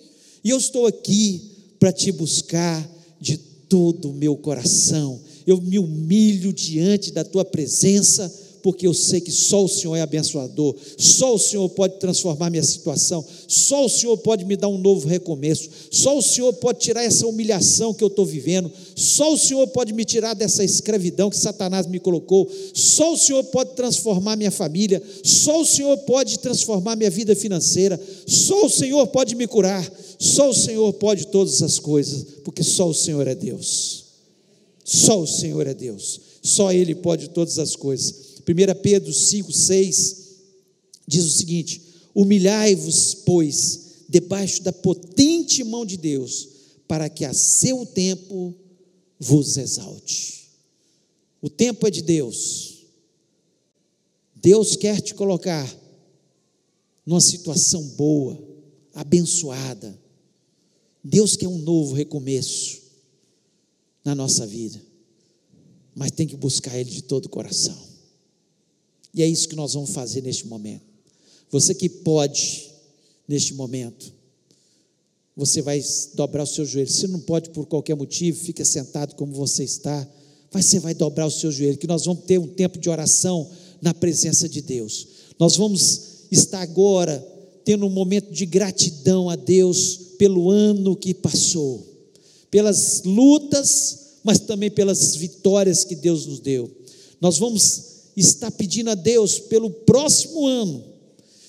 e 0.44 0.50
eu 0.50 0.58
estou 0.58 0.86
aqui 0.86 1.42
para 1.80 1.92
te 1.92 2.12
buscar 2.12 2.88
de 3.20 3.38
todo 3.70 4.10
o 4.10 4.14
meu 4.14 4.36
coração. 4.36 5.22
Eu 5.48 5.62
me 5.62 5.80
humilho 5.80 6.52
diante 6.52 7.12
da 7.12 7.24
tua 7.24 7.46
presença 7.46 8.49
porque 8.62 8.86
eu 8.86 8.94
sei 8.94 9.22
que 9.22 9.32
só 9.32 9.64
o 9.64 9.68
Senhor 9.68 9.96
é 9.96 10.02
abençoador, 10.02 10.76
só 10.98 11.36
o 11.36 11.40
Senhor 11.40 11.68
pode 11.70 12.00
transformar 12.00 12.50
minha 12.50 12.64
situação, 12.64 13.26
só 13.48 13.86
o 13.86 13.90
Senhor 13.90 14.18
pode 14.18 14.46
me 14.46 14.56
dar 14.56 14.68
um 14.68 14.78
novo 14.78 15.08
recomeço, 15.08 15.70
só 15.92 16.18
o 16.18 16.22
Senhor 16.22 16.54
pode 16.54 16.80
tirar 16.80 17.04
essa 17.04 17.26
humilhação 17.26 17.94
que 17.94 18.04
eu 18.04 18.08
estou 18.08 18.26
vivendo, 18.26 18.72
só 18.96 19.34
o 19.34 19.38
Senhor 19.38 19.68
pode 19.68 19.94
me 19.94 20.04
tirar 20.04 20.34
dessa 20.34 20.64
escravidão 20.64 21.30
que 21.30 21.38
Satanás 21.38 21.88
me 21.88 22.00
colocou, 22.00 22.50
só 22.74 23.14
o 23.14 23.18
Senhor 23.18 23.44
pode 23.46 23.76
transformar 23.76 24.36
minha 24.36 24.52
família, 24.52 25.02
só 25.24 25.62
o 25.62 25.66
Senhor 25.66 25.98
pode 26.00 26.40
transformar 26.40 26.96
minha 26.96 27.10
vida 27.10 27.36
financeira, 27.36 28.00
só 28.28 28.66
o 28.66 28.70
Senhor 28.70 29.08
pode 29.08 29.36
me 29.36 29.48
curar, 29.48 29.90
só 30.18 30.50
o 30.50 30.54
Senhor 30.54 30.92
pode 30.94 31.28
todas 31.28 31.62
as 31.62 31.80
coisas, 31.80 32.26
porque 32.44 32.64
só 32.64 32.90
o 32.90 32.94
Senhor 32.94 33.28
é 33.28 33.36
Deus. 33.36 34.10
Só 34.90 35.22
o 35.22 35.28
Senhor 35.28 35.68
é 35.68 35.74
Deus. 35.74 36.20
Só 36.42 36.72
Ele 36.74 36.96
pode 36.96 37.30
todas 37.30 37.60
as 37.60 37.76
coisas. 37.76 38.29
1 38.50 38.82
Pedro 38.82 39.14
5, 39.14 39.54
6 39.54 40.18
diz 41.08 41.24
o 41.24 41.30
seguinte: 41.30 41.84
Humilhai-vos, 42.16 43.14
pois, 43.14 43.82
debaixo 44.10 44.64
da 44.64 44.74
potente 44.74 45.64
mão 45.64 45.86
de 45.86 45.96
Deus, 45.96 46.50
para 46.88 47.08
que 47.08 47.26
a 47.26 47.34
seu 47.34 47.86
tempo 47.86 48.56
vos 49.20 49.56
exalte. 49.56 50.50
O 51.40 51.50
tempo 51.50 51.86
é 51.86 51.92
de 51.92 52.02
Deus. 52.02 52.88
Deus 54.36 54.76
quer 54.76 55.00
te 55.00 55.14
colocar 55.14 55.70
numa 57.06 57.22
situação 57.22 57.84
boa, 57.90 58.42
abençoada. 58.96 60.00
Deus 61.04 61.36
quer 61.36 61.48
um 61.48 61.60
novo 61.60 61.94
recomeço 61.94 62.82
na 64.04 64.16
nossa 64.16 64.48
vida, 64.48 64.82
mas 65.94 66.12
tem 66.12 66.26
que 66.26 66.36
buscar 66.36 66.76
Ele 66.78 66.90
de 66.90 67.04
todo 67.04 67.26
o 67.26 67.30
coração. 67.30 67.89
E 69.14 69.24
é 69.24 69.28
isso 69.28 69.48
que 69.48 69.56
nós 69.56 69.74
vamos 69.74 69.90
fazer 69.92 70.22
neste 70.22 70.48
momento. 70.48 70.84
Você 71.52 71.74
que 71.74 71.90
pode, 71.90 72.70
neste 73.28 73.54
momento, 73.54 74.14
você 75.36 75.62
vai 75.62 75.84
dobrar 76.14 76.44
o 76.44 76.48
seu 76.48 76.66
joelho. 76.66 76.90
Se 76.90 77.08
não 77.08 77.20
pode 77.20 77.50
por 77.50 77.66
qualquer 77.66 77.96
motivo, 77.96 78.40
fica 78.40 78.64
sentado 78.66 79.16
como 79.16 79.34
você 79.34 79.64
está. 79.64 80.08
Mas 80.52 80.66
você 80.66 80.80
vai 80.80 80.94
dobrar 80.94 81.26
o 81.28 81.32
seu 81.32 81.52
joelho, 81.52 81.78
que 81.78 81.88
nós 81.88 82.06
vamos 82.06 82.26
ter 82.26 82.40
um 82.40 82.48
tempo 82.48 82.78
de 82.78 82.90
oração 82.90 83.50
na 83.82 83.94
presença 83.94 84.50
de 84.50 84.62
Deus. 84.62 85.08
Nós 85.40 85.56
vamos 85.56 86.26
estar 86.32 86.62
agora 86.62 87.26
tendo 87.64 87.86
um 87.86 87.90
momento 87.90 88.32
de 88.32 88.46
gratidão 88.46 89.30
a 89.30 89.36
Deus 89.36 90.00
pelo 90.18 90.50
ano 90.50 90.96
que 90.96 91.14
passou, 91.14 91.88
pelas 92.52 93.04
lutas, 93.04 94.18
mas 94.24 94.40
também 94.40 94.70
pelas 94.70 95.16
vitórias 95.16 95.84
que 95.84 95.96
Deus 95.96 96.26
nos 96.26 96.40
deu. 96.40 96.70
Nós 97.22 97.38
vamos 97.38 97.99
está 98.16 98.50
pedindo 98.52 98.90
a 98.90 98.96
Deus 98.96 99.40
pelo 99.40 99.70
próximo 99.70 100.46
ano, 100.46 100.84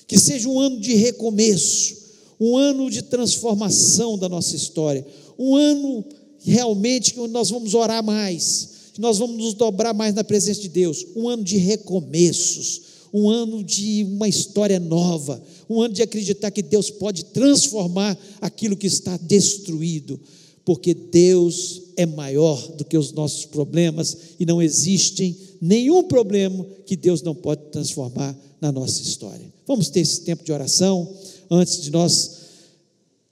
que 0.07 0.19
seja 0.19 0.47
um 0.47 0.59
ano 0.59 0.79
de 0.79 0.93
recomeço, 0.95 1.97
um 2.39 2.57
ano 2.57 2.89
de 2.89 3.01
transformação 3.03 4.17
da 4.17 4.27
nossa 4.27 4.55
história, 4.55 5.05
um 5.37 5.55
ano 5.55 6.03
realmente 6.43 7.13
que 7.13 7.27
nós 7.27 7.49
vamos 7.49 7.73
orar 7.73 8.03
mais, 8.03 8.69
que 8.93 9.01
nós 9.01 9.17
vamos 9.17 9.37
nos 9.37 9.53
dobrar 9.53 9.93
mais 9.93 10.13
na 10.13 10.23
presença 10.23 10.61
de 10.61 10.69
Deus, 10.69 11.05
um 11.15 11.29
ano 11.29 11.43
de 11.43 11.57
recomeços, 11.57 12.81
um 13.13 13.29
ano 13.29 13.63
de 13.63 14.03
uma 14.05 14.27
história 14.27 14.79
nova, 14.79 15.41
um 15.69 15.81
ano 15.81 15.93
de 15.93 16.01
acreditar 16.01 16.51
que 16.51 16.61
Deus 16.61 16.89
pode 16.89 17.25
transformar 17.25 18.17
aquilo 18.39 18.77
que 18.77 18.87
está 18.87 19.17
destruído, 19.17 20.19
porque 20.65 20.93
Deus 20.93 21.81
é 21.97 22.05
maior 22.05 22.59
do 22.73 22.85
que 22.85 22.97
os 22.97 23.11
nossos 23.11 23.45
problemas 23.45 24.35
e 24.39 24.45
não 24.45 24.61
existe 24.61 25.57
nenhum 25.61 26.03
problema 26.03 26.65
que 26.85 26.95
Deus 26.95 27.21
não 27.21 27.35
pode 27.35 27.61
transformar 27.71 28.37
na 28.59 28.71
nossa 28.71 29.01
história. 29.01 29.51
Vamos 29.67 29.89
ter 29.89 30.01
esse 30.01 30.21
tempo 30.21 30.43
de 30.43 30.51
oração 30.51 31.11
antes 31.49 31.81
de 31.81 31.91
nós 31.91 32.41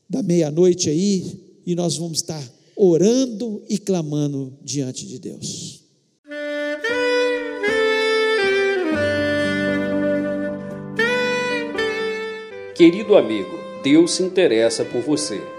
da 0.10 0.24
meia-noite 0.24 0.90
aí 0.90 1.40
e 1.66 1.76
nós 1.76 1.98
vamos 1.98 2.20
estar 2.20 2.44
orando 2.76 3.62
e 3.70 3.78
clamando 3.78 4.54
diante 4.64 5.06
de 5.06 5.20
Deus. 5.20 5.84
Querido 12.76 13.18
amigo, 13.18 13.60
Deus 13.84 14.12
se 14.12 14.24
interessa 14.24 14.86
por 14.86 15.02
você. 15.02 15.59